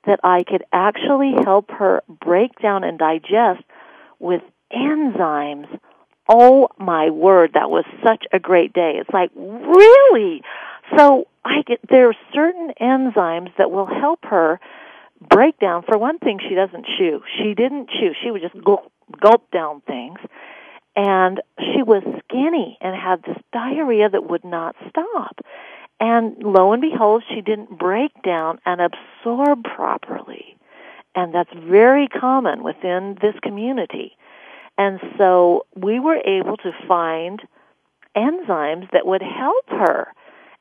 [0.05, 3.63] that I could actually help her break down and digest
[4.19, 4.41] with
[4.75, 5.67] enzymes.
[6.27, 8.95] Oh my word, that was such a great day.
[8.99, 10.41] It's like, really?
[10.97, 14.59] So I get there are certain enzymes that will help her
[15.29, 15.83] break down.
[15.87, 17.21] For one thing, she doesn't chew.
[17.37, 18.11] She didn't chew.
[18.21, 20.19] She would just gulp, gulp down things.
[20.95, 25.37] And she was skinny and had this diarrhea that would not stop.
[25.99, 30.57] And lo and behold, she didn't break down and absorb properly.
[31.15, 34.17] And that's very common within this community.
[34.77, 37.41] And so we were able to find
[38.15, 40.07] enzymes that would help her.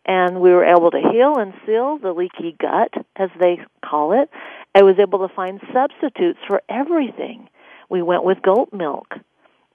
[0.07, 4.31] And we were able to heal and seal the leaky gut, as they call it.
[4.75, 7.49] I was able to find substitutes for everything.
[7.91, 9.15] We went with goat milk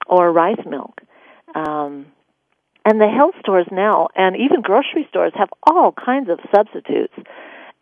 [0.08, 1.01] or rice milk.
[1.54, 2.08] Um,
[2.86, 7.13] and the health stores now, and even grocery stores, have all kinds of substitutes.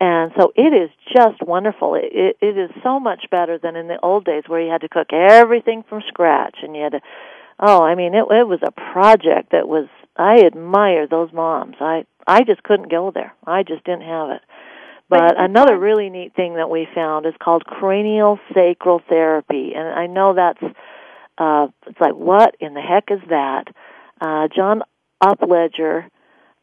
[0.00, 1.94] And so it is just wonderful.
[1.94, 4.80] It, it, it is so much better than in the old days where you had
[4.80, 7.00] to cook everything from scratch and you had to,
[7.60, 11.76] oh, I mean, it, it was a project that was, I admire those moms.
[11.80, 13.34] I, I just couldn't go there.
[13.46, 14.40] I just didn't have it.
[15.08, 19.72] But another really neat thing that we found is called cranial sacral therapy.
[19.76, 20.62] And I know that's,
[21.38, 23.64] uh, it's like, what in the heck is that?
[24.20, 24.82] Uh, John
[25.22, 26.06] Upledger,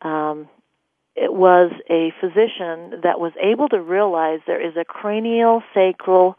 [0.01, 0.49] um,
[1.15, 6.35] it was a physician that was able to realize there is a cranial sacral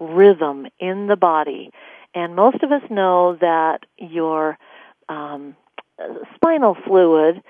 [0.00, 1.70] rhythm in the body.
[2.14, 4.58] And most of us know that your
[5.08, 5.56] um,
[6.34, 7.42] spinal fluid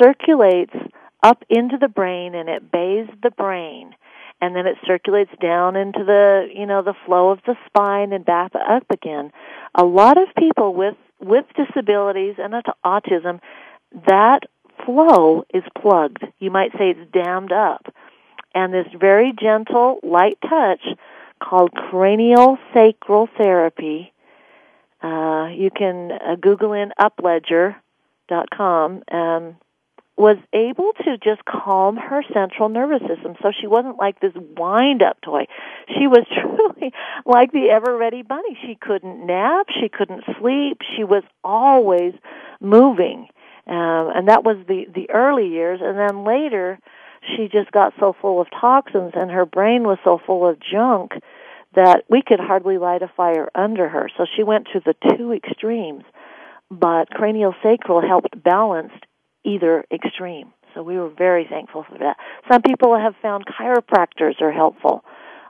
[0.00, 0.74] circulates
[1.22, 3.94] up into the brain and it bathes the brain.
[4.40, 8.24] And then it circulates down into the you know the flow of the spine and
[8.24, 9.30] back up again.
[9.74, 12.54] A lot of people with with disabilities and
[12.84, 13.40] autism
[14.08, 14.40] that
[14.84, 16.24] flow is plugged.
[16.40, 17.86] You might say it's dammed up.
[18.54, 20.82] And this very gentle light touch
[21.40, 24.12] called cranial sacral therapy
[25.02, 29.56] uh, you can uh, google in upledger.com um,
[30.16, 35.02] was able to just calm her central nervous system so she wasn't like this wind
[35.02, 35.46] up toy.
[35.88, 36.92] She was truly
[37.24, 38.56] like the ever ready bunny.
[38.66, 42.14] She couldn't nap, she couldn't sleep, she was always
[42.60, 43.28] moving.
[43.66, 45.80] Um, and that was the, the early years.
[45.82, 46.78] And then later,
[47.36, 51.12] she just got so full of toxins and her brain was so full of junk
[51.74, 54.10] that we could hardly light a fire under her.
[54.18, 56.04] So she went to the two extremes.
[56.70, 58.92] But cranial sacral helped balance
[59.44, 60.52] either extreme.
[60.74, 62.16] So we were very thankful for that.
[62.50, 65.04] Some people have found chiropractors are helpful.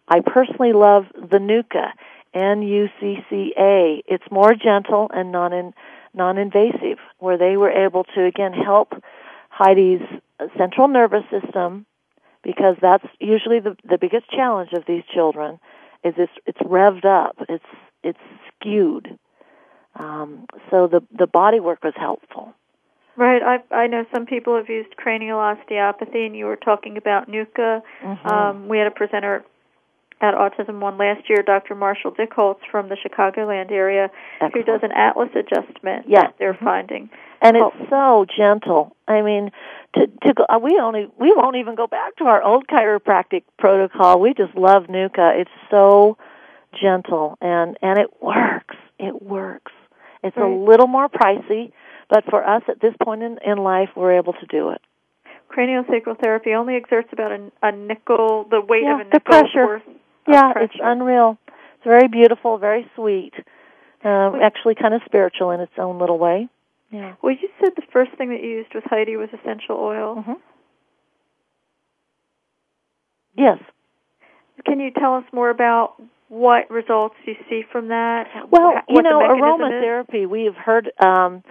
[0.09, 1.93] I personally love the Nucca,
[2.35, 4.03] N-U-C-C-A.
[4.07, 5.75] It's more gentle and non
[6.15, 8.93] non-invasive, where they were able to again help
[9.49, 10.03] Heidi's
[10.59, 11.87] central nervous system,
[12.43, 15.61] because that's usually the the biggest challenge of these children,
[16.05, 17.65] is it's it's revved up, it's
[18.03, 18.19] it's
[18.49, 19.19] skewed.
[19.95, 22.55] Um, so the the body work was helpful.
[23.17, 23.43] Right.
[23.43, 27.83] I I know some people have used cranial osteopathy, and you were talking about Nucca.
[28.03, 28.27] Mm-hmm.
[28.29, 29.45] Um, we had a presenter
[30.23, 31.75] at Autism One last year, Dr.
[31.75, 34.09] Marshall Dickholtz from the Chicagoland area,
[34.41, 34.55] Excellent.
[34.55, 36.23] who does an atlas adjustment Yeah.
[36.23, 36.65] that they're Mhm.
[36.65, 37.11] finding.
[37.45, 37.73] and Oh.
[37.77, 38.95] it's so gentle.
[39.09, 39.51] I mean,
[39.95, 43.43] to to go, uh, we only we won't even go back to our old chiropractic
[43.59, 44.21] protocol.
[44.21, 45.37] We just love Nucca.
[45.37, 46.17] It's so
[46.73, 48.77] gentle and and it works.
[48.99, 49.73] It works.
[50.23, 51.73] It's a little more pricey,
[52.13, 54.83] but for us at this point in, in life, we're able to do it.
[55.51, 59.21] Craniosacral therapy only exerts about a, a nickel, the weight Yeah, of a the nickel
[59.41, 59.67] pressure.
[59.67, 59.95] worth of
[60.29, 61.39] Yeah, it's unreal.
[61.49, 63.33] It's very beautiful, very sweet.
[64.05, 66.49] Uh, actually, kind of spiritual in its own little way.
[66.91, 67.15] Yeah.
[67.23, 70.23] Well, you said the first thing that you used with Heidi was essential oil.
[70.23, 70.33] hmm
[73.35, 73.59] Yes.
[74.67, 75.95] Can you tell us more about
[76.29, 78.27] what results you see from that?
[78.51, 79.73] Well, you know, mechanism is?
[79.73, 80.29] aromatherapy.
[80.29, 81.43] We've heard um,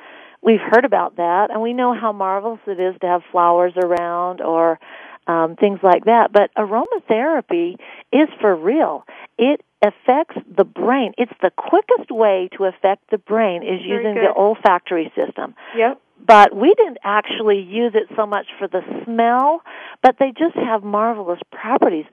[0.41, 4.41] we've heard about that, and we know how marvelous it is to have flowers around
[4.41, 4.79] or
[5.27, 6.31] um, things like that.
[6.31, 7.75] But aromatherapy
[8.11, 9.05] is for real.
[9.37, 11.13] It affects the brain.
[11.17, 14.25] It's the quickest way to affect the brain is Very using good.
[14.25, 15.55] the olfactory system.
[15.75, 16.01] Yep.
[16.25, 19.61] But we didn't actually use it so much for the smell,
[20.03, 22.05] but they just have marvelous properties.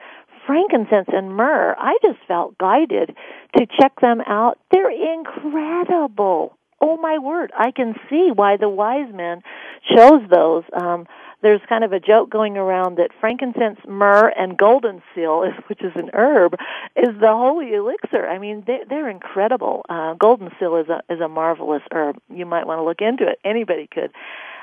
[0.47, 3.15] Frankincense and myrrh, I just felt guided
[3.59, 4.59] to check them out.
[4.71, 6.57] They're incredible.
[6.81, 9.43] Oh my word, I can see why the wise men
[9.95, 10.65] chose those.
[10.73, 11.07] Um,
[11.41, 15.93] there's kind of a joke going around that frankincense, myrrh, and golden seal, which is
[15.95, 16.55] an herb,
[16.97, 18.27] is the holy elixir.
[18.27, 19.85] I mean, they, they're incredible.
[19.89, 22.19] Uh, golden seal is a is a marvelous herb.
[22.29, 23.39] You might want to look into it.
[23.45, 24.13] Anybody could.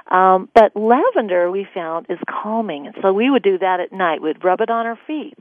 [0.09, 4.21] Um, but lavender we found is calming, so we would do that at night.
[4.21, 5.33] We'd rub it on our feet,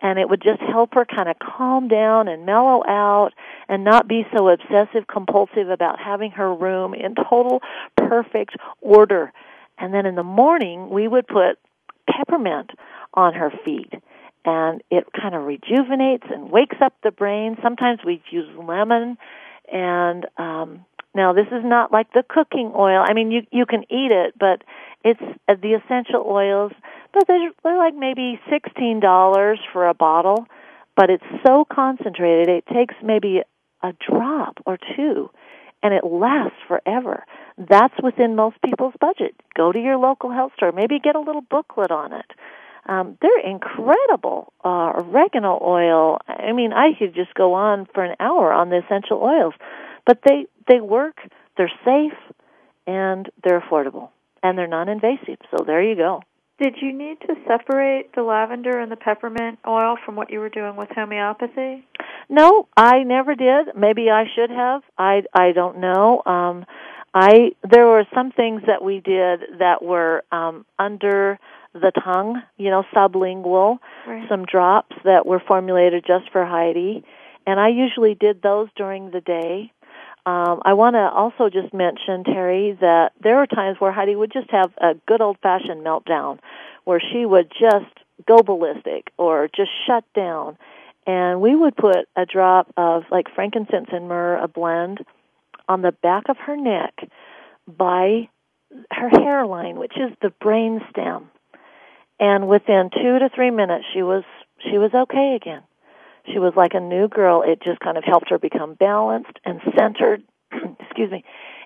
[0.00, 3.30] and it would just help her kind of calm down and mellow out,
[3.68, 7.60] and not be so obsessive compulsive about having her room in total
[7.96, 9.32] perfect order.
[9.78, 11.58] And then in the morning, we would put
[12.08, 12.70] peppermint
[13.14, 13.92] on her feet.
[14.44, 17.56] And it kind of rejuvenates and wakes up the brain.
[17.62, 19.18] Sometimes we use lemon.
[19.72, 20.84] And um,
[21.14, 23.02] now this is not like the cooking oil.
[23.04, 24.62] I mean, you you can eat it, but
[25.02, 26.72] it's uh, the essential oils.
[27.12, 30.46] But they're, they're like maybe sixteen dollars for a bottle.
[30.96, 32.48] But it's so concentrated.
[32.48, 33.42] It takes maybe
[33.82, 35.28] a drop or two,
[35.82, 37.24] and it lasts forever.
[37.58, 39.34] That's within most people's budget.
[39.54, 40.72] Go to your local health store.
[40.72, 42.24] Maybe get a little booklet on it.
[42.86, 44.52] Um, they're incredible.
[44.64, 46.18] Uh, oregano oil.
[46.28, 49.54] I mean, I could just go on for an hour on the essential oils,
[50.06, 51.18] but they they work.
[51.58, 52.16] They're safe,
[52.86, 54.10] and they're affordable,
[54.42, 55.38] and they're non-invasive.
[55.50, 56.22] So there you go.
[56.58, 60.48] Did you need to separate the lavender and the peppermint oil from what you were
[60.48, 61.86] doing with homeopathy?
[62.30, 63.76] No, I never did.
[63.76, 64.82] Maybe I should have.
[64.96, 66.22] I I don't know.
[66.24, 66.64] Um,
[67.12, 71.38] I there were some things that we did that were um, under
[71.74, 73.78] the tongue, you know, sublingual.
[74.06, 74.26] Right.
[74.28, 77.04] Some drops that were formulated just for Heidi,
[77.46, 79.72] and I usually did those during the day.
[80.26, 84.32] Um, I want to also just mention, Terry, that there are times where Heidi would
[84.32, 86.40] just have a good old fashioned meltdown
[86.84, 87.94] where she would just
[88.26, 90.58] go ballistic or just shut down.
[91.06, 95.04] And we would put a drop of like frankincense and myrrh, a blend,
[95.68, 96.94] on the back of her neck
[97.68, 98.28] by
[98.90, 101.30] her hairline, which is the brain stem.
[102.18, 104.24] And within two to three minutes, she was
[104.58, 105.62] she was okay again.
[106.32, 107.42] She was like a new girl.
[107.42, 110.22] It just kind of helped her become balanced and centered.
[110.80, 111.24] excuse me,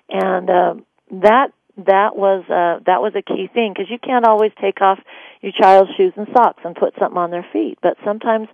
[0.09, 4.51] and um, that that was uh, that was a key thing because you can't always
[4.59, 4.99] take off
[5.41, 8.47] your child's shoes and socks and put something on their feet, but sometimes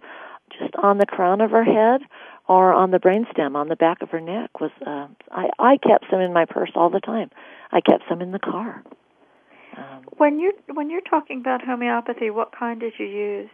[0.58, 2.01] just on the crown of her head
[2.47, 4.72] or on the brainstem on the back of her neck was.
[4.86, 7.32] Uh, I I kept some in my purse all the time.
[7.72, 8.84] I kept some in the car.
[9.76, 13.49] Um, When you're when you're talking about homeopathy, what kind did you use?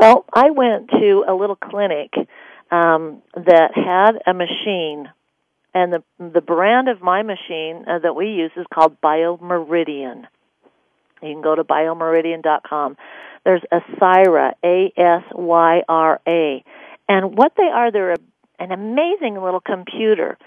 [0.00, 2.14] Well, I went to a little clinic
[2.70, 5.10] um, that had a machine,
[5.74, 10.26] and the the brand of my machine uh, that we use is called BioMeridian.
[11.22, 12.96] You can go to biomeridian.com.
[13.44, 16.64] There's Asyra, A S Y R A,
[17.06, 18.18] and what they are, they're a,
[18.58, 20.38] an amazing little computer,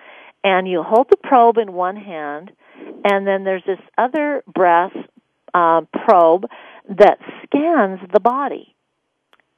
[0.43, 2.51] and you hold the probe in one hand,
[3.05, 4.91] and then there's this other brass
[5.53, 6.47] uh, probe
[6.89, 8.72] that scans the body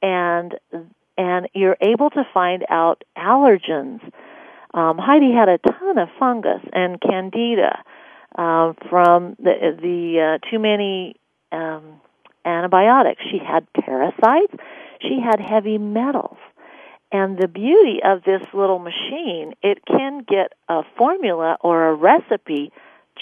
[0.02, 0.54] and
[1.18, 4.00] and you're able to find out allergens.
[4.74, 7.82] Um, Heidi had a ton of fungus and candida
[8.36, 11.16] uh, from the the uh, too many
[11.52, 12.00] um,
[12.44, 13.22] antibiotics.
[13.30, 14.54] She had parasites.
[15.00, 16.38] She had heavy metals.
[17.12, 22.72] And the beauty of this little machine, it can get a formula or a recipe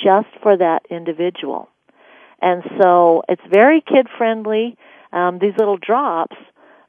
[0.03, 1.69] just for that individual.
[2.41, 4.77] And so it's very kid friendly.
[5.13, 6.37] Um, these little drops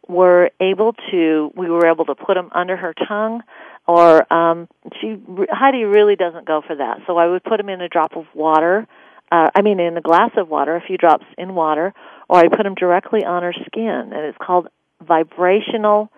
[0.08, 3.41] were able to, we were able to put them under her tongue
[3.88, 4.68] or um
[4.99, 5.18] she
[5.51, 6.99] Heidi really doesn't go for that.
[7.06, 8.88] So I would put them in a drop of water,
[9.32, 11.93] uh I mean in a glass of water, a few drops in water,
[12.30, 14.68] or I put them directly on her skin and it's called
[15.01, 16.12] vibrational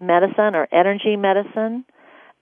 [0.00, 1.84] medicine or energy medicine.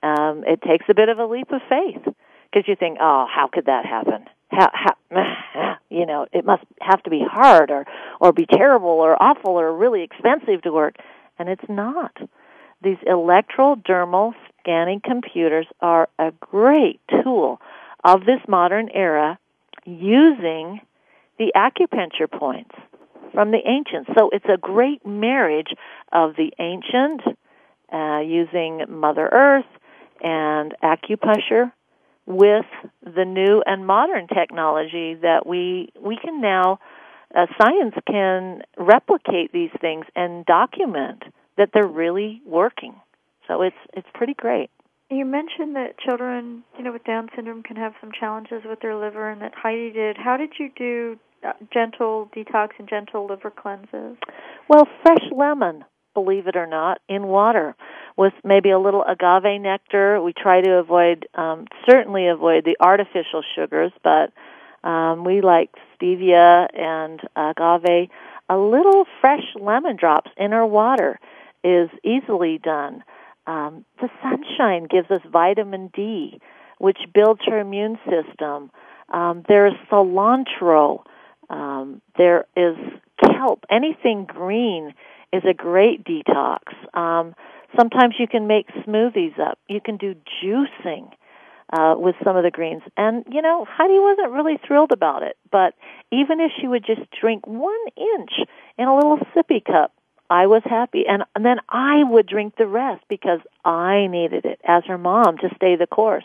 [0.03, 3.49] Um it takes a bit of a leap of faith because you think, "Oh, how
[3.53, 7.87] could that happen?" How, how you know, it must have to be hard or
[8.21, 10.97] or be terrible or awful or really expensive to work,
[11.39, 12.17] and it's not.
[12.83, 17.61] These electrodermal scanning computers are a great tool
[18.05, 19.39] of this modern era
[19.85, 20.81] using
[21.39, 22.75] the acupuncture points
[23.33, 24.11] from the ancients.
[24.19, 25.75] So it's a great marriage
[26.13, 27.23] of the ancient
[27.93, 29.67] uh, using Mother Earth
[30.23, 31.73] and acupuncture
[32.31, 32.67] with
[33.03, 36.79] the new and modern technology that we we can now
[37.35, 41.25] uh, science can replicate these things and document
[41.59, 42.95] that they're really working.
[43.49, 44.71] So it's it's pretty great.
[45.11, 48.95] You mentioned that children, you know, with Down syndrome can have some challenges with their
[48.95, 50.17] liver, and that Heidi did.
[50.17, 54.17] How did you do uh, gentle detox and gentle liver cleanses?
[54.69, 57.75] Well, fresh lemon, believe it or not, in water
[58.17, 60.21] with maybe a little agave nectar.
[60.21, 64.33] We try to avoid, um, certainly avoid the artificial sugars, but
[64.87, 68.09] um, we like stevia and agave.
[68.49, 71.21] A little fresh lemon drops in our water
[71.63, 73.05] is easily done.
[73.47, 76.41] Um, the sunshine gives us vitamin D,
[76.79, 78.71] which builds our immune system.
[79.09, 81.05] Um, there's cilantro.
[81.49, 82.77] Um, there is
[83.23, 83.65] kelp.
[83.71, 84.95] Anything green
[85.33, 86.61] is a great detox.
[86.95, 87.35] Um,
[87.79, 89.59] sometimes you can make smoothies up.
[89.69, 91.11] You can do juicing
[91.73, 92.83] uh, with some of the greens.
[92.97, 95.37] And, you know, Heidi wasn't really thrilled about it.
[95.51, 95.75] But
[96.11, 98.33] even if she would just drink one inch
[98.77, 99.93] in a little sippy cup,
[100.29, 101.05] I was happy.
[101.09, 105.39] And, and then I would drink the rest because I needed it as her mom
[105.39, 106.25] to stay the course.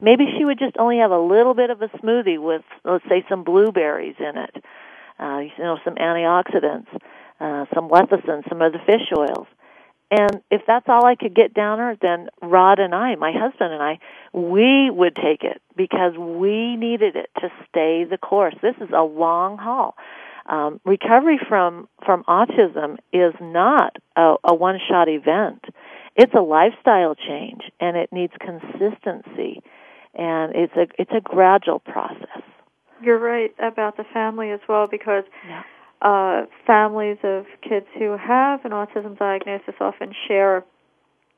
[0.00, 3.24] Maybe she would just only have a little bit of a smoothie with, let's say,
[3.28, 4.64] some blueberries in it,
[5.18, 6.88] uh, you know, some antioxidants,
[7.44, 9.46] uh, some lecithin, some of the fish oils.
[10.10, 13.72] And if that's all I could get down her, then Rod and I, my husband
[13.72, 13.98] and I,
[14.32, 18.54] we would take it because we needed it to stay the course.
[18.62, 19.96] This is a long haul
[20.46, 25.64] um, recovery from from autism is not a, a one shot event.
[26.16, 29.62] It's a lifestyle change, and it needs consistency,
[30.14, 32.42] and it's a it's a gradual process.
[33.02, 35.62] You're right about the family as well, because yeah.
[36.04, 40.64] Uh, families of kids who have an autism diagnosis often share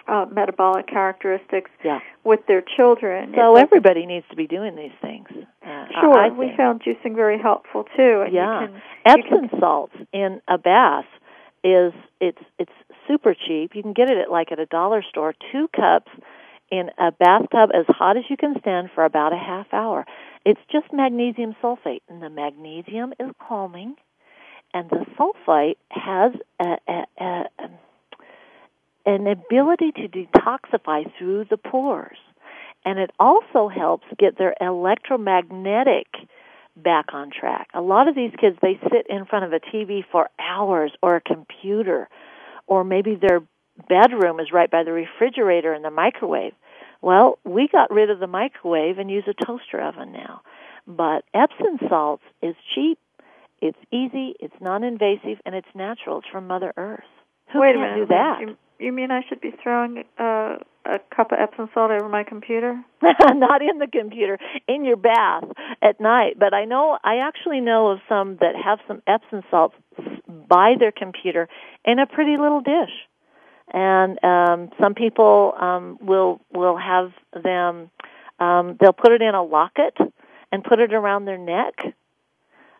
[0.09, 2.01] uh, metabolic characteristics yeah.
[2.25, 3.33] with their children.
[3.37, 5.29] So everybody needs to be doing these things.
[5.65, 8.23] Uh, sure, we found juicing very helpful too.
[8.25, 9.61] And yeah, can, Epsom can...
[9.61, 11.07] salts in a bath
[11.65, 12.73] is it's it's
[13.09, 13.73] super cheap.
[13.75, 15.35] You can get it at like at a dollar store.
[15.53, 16.11] Two cups
[16.71, 20.05] in a bathtub as hot as you can stand for about a half hour.
[20.45, 23.97] It's just magnesium sulfate, and the magnesium is calming,
[24.77, 27.69] and the sulfite has a, a, a, a
[29.07, 32.19] an ability to detoxify through the pores.
[32.85, 36.09] And it also helps get their electromagnetic
[36.77, 37.69] back on track.
[37.73, 41.17] A lot of these kids, they sit in front of a TV for hours or
[41.17, 42.09] a computer,
[42.67, 43.41] or maybe their
[43.89, 46.53] bedroom is right by the refrigerator and the microwave.
[47.01, 50.43] Well, we got rid of the microwave and use a toaster oven now.
[50.87, 52.99] But Epsom salts is cheap,
[53.61, 56.19] it's easy, it's non-invasive, and it's natural.
[56.19, 57.05] It's from Mother Earth.
[57.53, 58.09] Who Wait can't a minute.
[58.09, 58.41] do that?
[58.41, 62.25] You, you mean I should be throwing uh, a cup of Epsom salt over my
[62.25, 62.79] computer?
[63.03, 64.39] Not in the computer,
[64.69, 65.45] in your bath
[65.81, 66.39] at night.
[66.39, 69.75] But I know I actually know of some that have some Epsom salts
[70.49, 71.49] by their computer
[71.85, 72.93] in a pretty little dish.
[73.73, 77.91] And um some people um will will have them
[78.39, 79.97] um they'll put it in a locket
[80.53, 81.75] and put it around their neck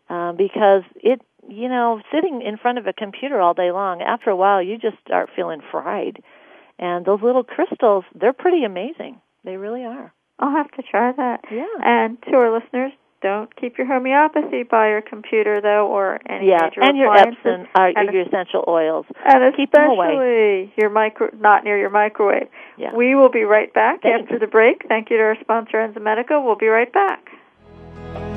[0.09, 4.29] um, because it you know, sitting in front of a computer all day long, after
[4.29, 6.21] a while you just start feeling fried.
[6.79, 9.19] And those little crystals, they're pretty amazing.
[9.43, 10.13] They really are.
[10.39, 11.45] I'll have to try that.
[11.51, 11.65] Yeah.
[11.83, 16.69] And to our listeners, Don't keep your homeopathy by your computer though, or any yeah,
[16.69, 17.15] major and your.
[17.15, 19.07] Epsom, uh, and your essential oils.
[19.25, 20.71] and keep them away.
[20.77, 22.47] your micro, not near your microwave.
[22.77, 22.93] Yeah.
[22.95, 24.85] We will be right back Thank after the break.
[24.87, 26.43] Thank you to our sponsor, Enzymedica.
[26.43, 28.36] We'll be right back.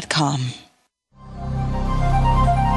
[0.01, 0.70] Indeed.com.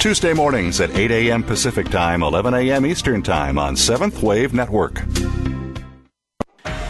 [0.00, 1.42] Tuesday mornings at 8 a.m.
[1.42, 2.86] Pacific Time, 11 a.m.
[2.86, 5.02] Eastern Time on Seventh Wave Network.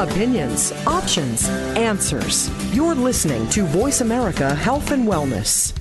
[0.00, 1.46] Opinions, options,
[1.76, 2.48] answers.
[2.74, 5.76] You're listening to Voice America Health and Wellness.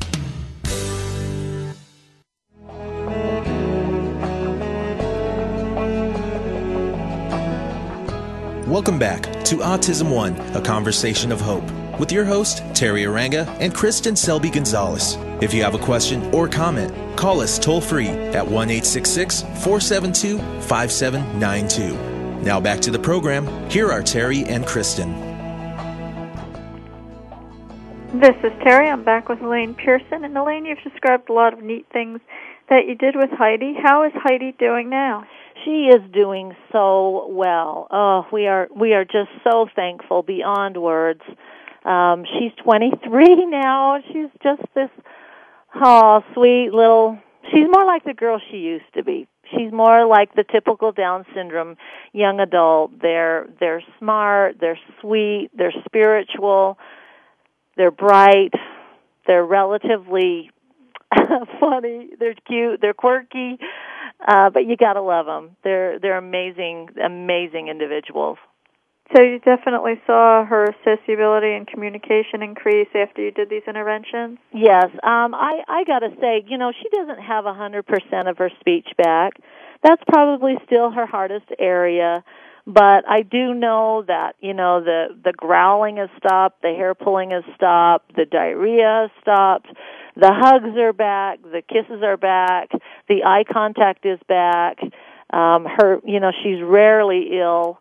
[8.68, 11.64] Welcome back to Autism One, a conversation of hope,
[11.98, 15.16] with your host, Terry Arranga and Kristen Selby Gonzalez.
[15.42, 22.09] If you have a question or comment, call us toll free at 1 472 5792.
[22.44, 23.70] Now back to the program.
[23.70, 25.12] Here are Terry and Kristen.
[28.14, 28.90] This is Terry.
[28.90, 30.24] I'm back with Elayne Pearson.
[30.24, 32.22] And Elayne, you've described a lot of neat things
[32.70, 33.76] that you did with Heidi.
[33.82, 35.26] How is Heidi doing now?
[35.66, 37.88] She is doing so well.
[37.92, 41.22] Oh, we are we are just so thankful beyond words.
[41.84, 44.00] Um, she's 23 now.
[44.08, 44.90] She's just this
[45.76, 47.20] oh sweet little.
[47.52, 49.28] She's more like the girl she used to be.
[49.52, 51.76] She's more like the typical Down syndrome
[52.14, 53.00] young adult.
[53.02, 54.58] They're they're smart.
[54.60, 55.50] They're sweet.
[55.54, 56.78] They're spiritual.
[57.78, 58.52] They're bright.
[59.28, 60.52] They're relatively
[61.60, 62.10] funny.
[62.20, 62.80] They're cute.
[62.82, 63.58] They're quirky.
[64.28, 65.56] Uh, but you gotta love them.
[65.64, 68.38] They're they're amazing, amazing individuals.
[69.16, 74.38] So you definitely saw her sociability and communication increase after you did these interventions.
[74.54, 78.38] Yes, um, I I gotta say, you know, she doesn't have a hundred percent of
[78.38, 79.34] her speech back.
[79.84, 82.24] That's probably still her hardest area.
[82.68, 87.32] But I do know that you know the the growling has stopped, the hair pulling
[87.32, 89.70] has stopped, the diarrhea has stopped,
[90.16, 92.70] the hugs are back, the kisses are back,
[93.08, 94.78] the eye contact is back.
[95.32, 97.80] Um, her, you know, she's rarely ill.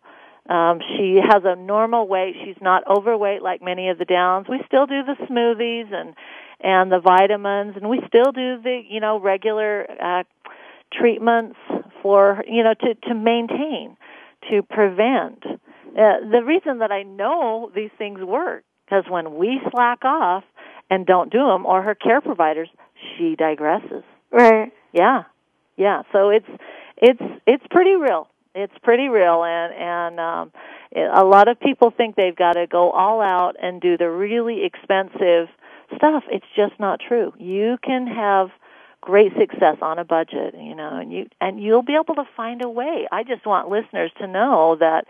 [0.49, 2.35] Um, she has a normal weight.
[2.43, 4.47] She's not overweight like many of the Downs.
[4.49, 6.15] We still do the smoothies and
[6.61, 10.23] and the vitamins, and we still do the you know regular uh,
[10.91, 11.57] treatments
[12.01, 13.95] for you know to to maintain,
[14.49, 15.43] to prevent.
[15.45, 20.43] Uh, the reason that I know these things work because when we slack off
[20.89, 22.69] and don't do them, or her care providers,
[23.17, 24.03] she digresses.
[24.31, 24.71] Right.
[24.93, 25.23] Yeah,
[25.77, 26.03] yeah.
[26.11, 26.49] So it's
[26.97, 28.27] it's it's pretty real.
[28.55, 30.51] It's pretty real, and and um,
[30.95, 34.65] a lot of people think they've got to go all out and do the really
[34.65, 35.47] expensive
[35.95, 36.23] stuff.
[36.29, 37.33] It's just not true.
[37.37, 38.49] You can have
[39.01, 42.63] great success on a budget, you know, and you and you'll be able to find
[42.63, 43.07] a way.
[43.11, 45.05] I just want listeners to know that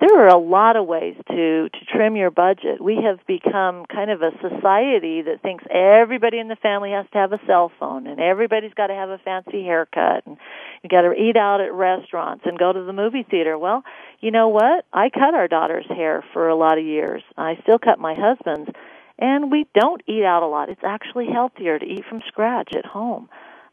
[0.00, 2.80] there are a lot of ways to to trim your budget.
[2.80, 7.18] We have become kind of a society that thinks everybody in the family has to
[7.18, 10.36] have a cell phone and everybody's got to have a fancy haircut and
[10.82, 13.56] you got to eat out at restaurants and go to the movie theater.
[13.56, 13.84] Well,
[14.20, 14.84] you know what?
[14.92, 17.22] I cut our daughter's hair for a lot of years.
[17.36, 18.70] I still cut my husband's
[19.16, 20.70] and we don't eat out a lot.
[20.70, 23.28] It's actually healthier to eat from scratch at home.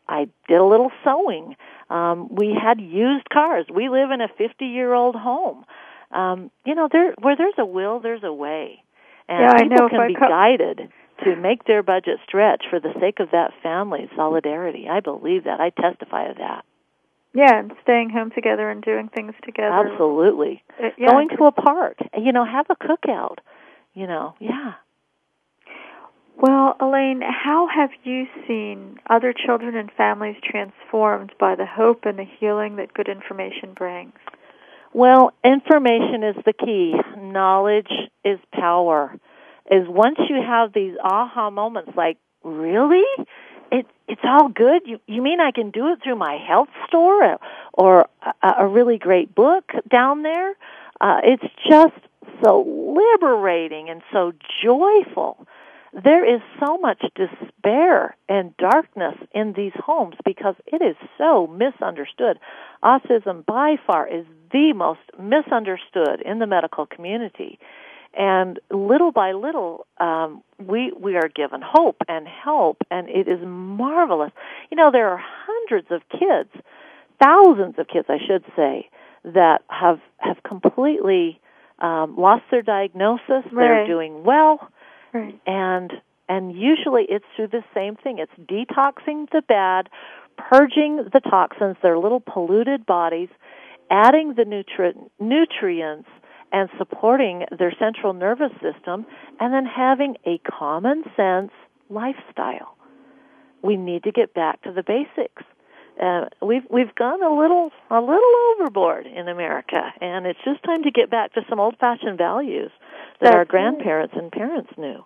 [0.08, 1.56] I did a little sewing.
[1.90, 3.66] Um, we had used cars.
[3.74, 5.66] We live in a 50 year old home
[6.12, 8.84] um, you know, there where there's a will, there's a way,
[9.28, 9.90] and yeah, people I know.
[9.90, 10.90] can be co- guided
[11.24, 14.88] to make their budget stretch for the sake of that family solidarity.
[14.90, 15.60] I believe that.
[15.60, 16.66] I testify of that.
[17.34, 19.92] Yeah, and staying home together and doing things together.
[19.92, 20.64] Absolutely.
[20.82, 21.08] Uh, yeah.
[21.12, 23.38] Going to a park, you know, have a cookout.
[23.94, 24.74] You know, yeah.
[26.38, 32.18] Well, Elayne, how have you seen other children and families transformed by the hope and
[32.18, 34.14] the healing that good information brings?
[34.94, 36.94] Well, information is the key.
[37.18, 37.92] Knowledge
[38.26, 39.16] is power.
[39.70, 43.06] Is once you have these aha moments like, really?
[43.72, 44.82] It it's all good.
[44.86, 47.38] You you mean I can do it through my health store
[47.74, 48.08] or
[48.44, 50.56] a, a really great book down there?
[51.00, 51.96] Uh, it's just
[52.44, 52.66] so
[52.98, 55.48] liberating and so joyful.
[55.94, 62.40] There is so much despair and darkness in these homes because it is so misunderstood.
[62.84, 67.60] Autism by far is the most misunderstood in the medical community.
[68.14, 73.40] And little by little, um, we we are given hope and help, and it is
[73.42, 74.32] marvelous.
[74.70, 76.50] You know, there are hundreds of kids,
[77.24, 78.90] thousands of kids, I should say,
[79.24, 81.40] that have have completely
[81.80, 83.24] um, lost their diagnosis.
[83.30, 83.54] Right.
[83.54, 84.70] They're doing well,
[85.14, 85.40] right.
[85.48, 85.94] and
[86.28, 88.20] and usually it's through the same thing.
[88.20, 89.90] It's detoxing the bad,
[90.38, 93.30] purging the toxins, their little polluted bodies,
[93.92, 96.10] adding the nutri- nutrients
[96.52, 99.06] and supporting their central nervous system,
[99.40, 101.52] and then having a common sense
[101.90, 102.76] lifestyle.
[103.62, 105.44] We need to get back to the basics.
[106.02, 110.84] Uh, we've we've gone a little a little overboard in America, and it's just time
[110.84, 112.72] to get back to some old-fashioned values
[113.20, 113.48] that That's our right.
[113.48, 115.06] grandparents and parents knew.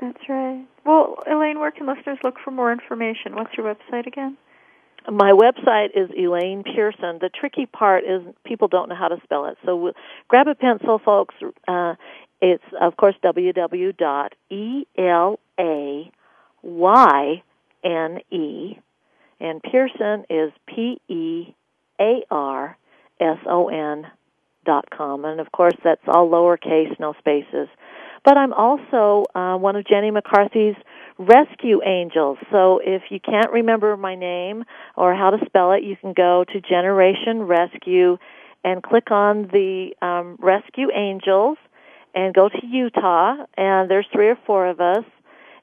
[0.00, 0.66] That's right.
[0.84, 3.34] Well, Elayne, where can listeners look for more information?
[3.34, 4.36] What's your website again?
[5.10, 7.18] My website is Elayne Pearson.
[7.20, 9.58] The tricky part is people don't know how to spell it.
[9.64, 9.92] So
[10.28, 11.34] grab a pencil, folks.
[11.68, 11.96] Uh,
[12.40, 14.48] it's, of course, www.elayne,
[19.40, 21.56] and Pearson is P-E-A-R-S-O-N
[24.64, 25.24] dot com.
[25.26, 27.68] And, of course, that's all lowercase, no spaces.
[28.24, 30.76] But I'm also uh, one of Jenny McCarthy's
[31.18, 32.38] Rescue Angels.
[32.50, 34.64] So if you can't remember my name
[34.96, 38.18] or how to spell it, you can go to Generation Rescue
[38.64, 41.58] and click on the um, Rescue Angels
[42.14, 43.36] and go to Utah.
[43.56, 45.04] And there's three or four of us,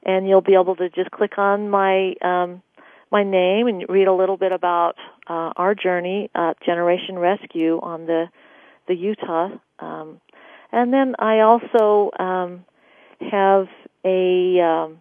[0.04, 2.62] and you'll be able to just click on my um,
[3.10, 4.94] my name and read a little bit about
[5.28, 8.26] uh, our journey at Generation Rescue on the
[8.88, 9.50] the Utah.
[9.80, 10.20] Um,
[10.72, 12.64] and then I also um,
[13.30, 13.66] have
[14.04, 14.98] a um,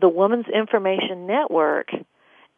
[0.00, 1.88] the Women's Information Network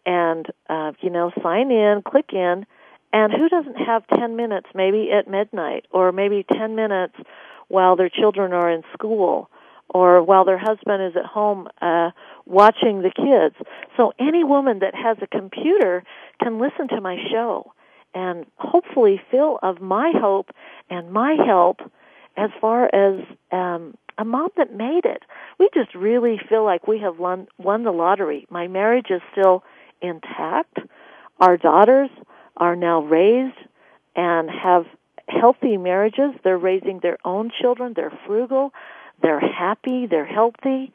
[0.07, 2.65] and uh, you know, sign in, click in,
[3.13, 7.15] and who doesn't have 10 minutes maybe at midnight or maybe 10 minutes
[7.69, 9.51] while their children are in school?
[9.91, 12.11] Or while their husband is at home uh,
[12.47, 13.55] watching the kids.
[13.97, 16.05] So any woman that has a computer
[16.43, 17.73] can listen to my show
[18.15, 20.51] and hopefully feel of my hope
[20.91, 21.81] and my help
[22.37, 23.21] as far as
[23.53, 25.23] um, a mom that made it.
[25.59, 28.47] We just really feel like we have won, won the lottery.
[28.51, 29.63] My marriage is still
[30.01, 30.79] intact.
[31.41, 32.11] Our daughters
[32.57, 33.59] are now raised
[34.17, 34.87] and have
[35.29, 36.35] healthy marriages.
[36.43, 37.93] They're raising their own children.
[37.95, 38.73] They're frugal.
[39.23, 40.07] They're happy.
[40.07, 40.93] They're healthy.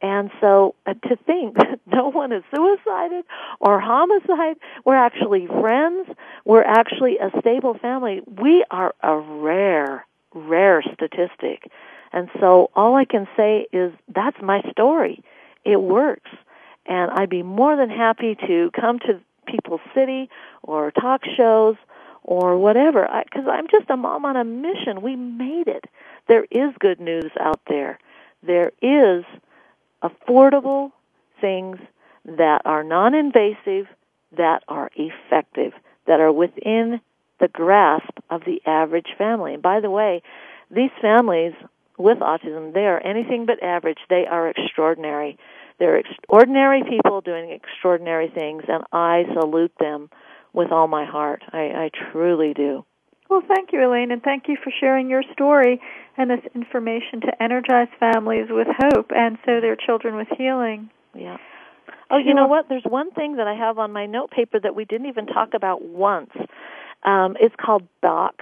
[0.00, 3.24] And so uh, to think that no one is suicided
[3.60, 6.08] or homicide, we're actually friends,
[6.44, 8.22] we're actually a stable family.
[8.26, 11.70] We are a rare, rare statistic.
[12.12, 15.22] And so all I can say is that's my story.
[15.64, 16.30] It works.
[16.86, 20.30] And I'd be more than happy to come to People's City
[20.62, 21.76] or talk shows
[22.22, 25.02] or whatever because I'm just a mom on a mission.
[25.02, 25.84] We made it.
[26.28, 27.98] There is good news out there.
[28.42, 29.24] There is
[30.02, 30.92] affordable
[31.40, 31.78] things
[32.24, 33.86] that are non invasive,
[34.36, 35.72] that are effective,
[36.06, 37.00] that are within
[37.40, 39.54] the grasp of the average family.
[39.54, 40.22] And by the way,
[40.70, 41.54] these families
[41.96, 43.98] with autism, they are anything but average.
[44.08, 45.38] They are extraordinary.
[45.78, 50.10] They're extraordinary people doing extraordinary things, and I salute them
[50.52, 51.42] with all my heart.
[51.52, 52.84] I, I truly do.
[53.28, 55.80] Well, thank you, Elayne, and thank you for sharing your story
[56.16, 60.90] and this information to energize families with hope and so their children with healing.
[61.14, 61.36] Yeah.
[62.10, 62.70] Oh, you know what?
[62.70, 65.52] There's one thing that I have on my note paper that we didn't even talk
[65.52, 66.30] about once.
[67.02, 68.40] Um, it's called Bach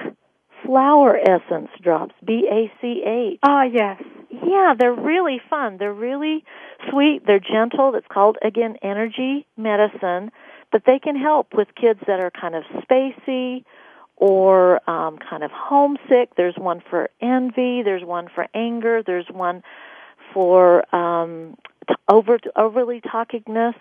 [0.65, 3.39] Flower Essence Drops, B A C H.
[3.43, 4.01] Ah, yes.
[4.31, 5.79] Yeah, they're really fun.
[5.79, 6.45] They're really
[6.91, 7.27] sweet.
[7.27, 7.95] They're gentle.
[7.97, 10.31] It's called, again, energy medicine,
[10.71, 13.65] but they can help with kids that are kind of spacey
[14.17, 16.35] or um, kind of homesick.
[16.37, 17.83] There's one for envy.
[17.83, 19.03] There's one for anger.
[19.05, 19.63] There's one
[20.33, 21.57] for um,
[21.89, 23.75] t- over overly talkingness,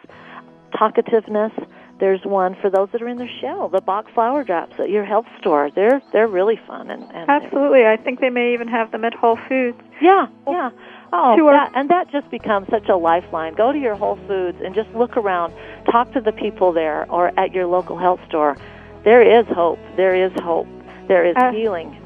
[0.74, 1.68] talkativeness.
[1.98, 5.06] There's one for those that are in their shell, the Bach flower drops at your
[5.06, 5.70] health store.
[5.74, 7.86] They're they're really fun and, and absolutely.
[7.86, 9.80] I think they may even have them at Whole Foods.
[10.02, 10.72] Yeah, yeah.
[11.14, 13.54] Oh, that, and that just becomes such a lifeline.
[13.54, 15.54] Go to your Whole Foods and just look around.
[15.90, 18.58] Talk to the people there or at your local health store
[19.06, 19.80] there is hope.
[19.96, 20.68] There is hope.
[21.08, 22.02] There is uh, healing.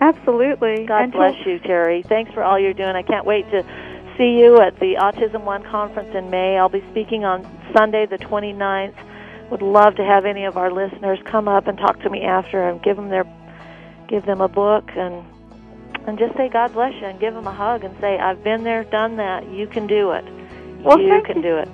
[0.00, 0.86] Absolutely.
[0.86, 2.02] God and bless you, Terry.
[2.02, 2.94] Thanks for all you're doing.
[2.94, 3.64] I can't wait to
[4.16, 6.56] see you at the Autism One conference in May.
[6.56, 7.42] I'll be speaking on
[7.76, 8.94] Sunday, the 29th.
[9.50, 12.68] Would love to have any of our listeners come up and talk to me after
[12.68, 13.24] and give them their
[14.06, 15.24] give them a book and
[16.06, 18.62] and just say God bless you and give them a hug and say I've been
[18.62, 19.50] there, done that.
[19.50, 20.24] You can do it.
[20.82, 21.42] Well, you can you.
[21.42, 21.68] do it.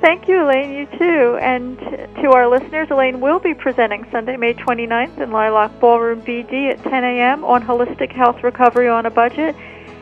[0.00, 0.72] Thank you, Elayne.
[0.74, 1.36] You too.
[1.42, 1.78] And
[2.22, 6.82] to our listeners, Elayne will be presenting Sunday, May 29th in Lilac Ballroom BD at
[6.82, 7.44] 10 a.m.
[7.44, 9.54] on Holistic Health Recovery on a Budget,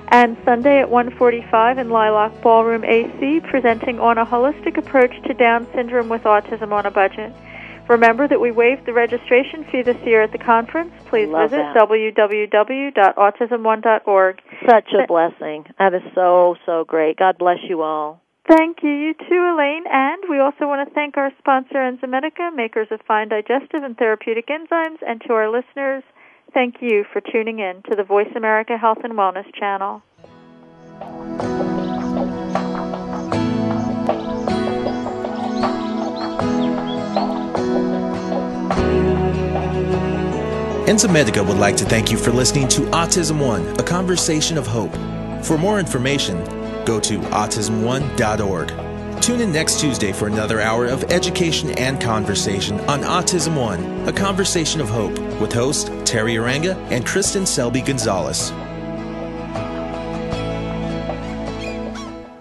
[0.09, 5.67] and Sunday at 1:45 in Lilac Ballroom AC, presenting on a holistic approach to Down
[5.75, 7.33] syndrome with autism on a budget.
[7.89, 10.93] Remember that we waived the registration fee this year at the conference.
[11.07, 11.89] Please Love visit that.
[11.89, 14.41] www.autism1.org.
[14.69, 15.65] Such a blessing.
[15.79, 17.17] That is so, so great.
[17.17, 18.21] God bless you all.
[18.49, 18.91] Thank you.
[18.91, 19.87] You too, Elayne.
[19.93, 24.49] And we also want to thank our sponsor, Enzymedica, makers of fine digestive and therapeutic
[24.49, 24.97] enzymes.
[25.07, 26.03] And to our listeners,
[26.55, 30.03] thank you for tuning in to the Voice America Health and Wellness channel.
[40.89, 44.95] Enzymedica would like to thank you for listening to Autism One, a conversation of hope.
[45.45, 46.43] For more information,
[46.89, 49.23] go to autism1.org.
[49.23, 54.13] Tune in next Tuesday for another hour of education and conversation on Autism One, a
[54.13, 58.53] conversation of hope with host Terry Arranga and Kristen Selby Gonzalez.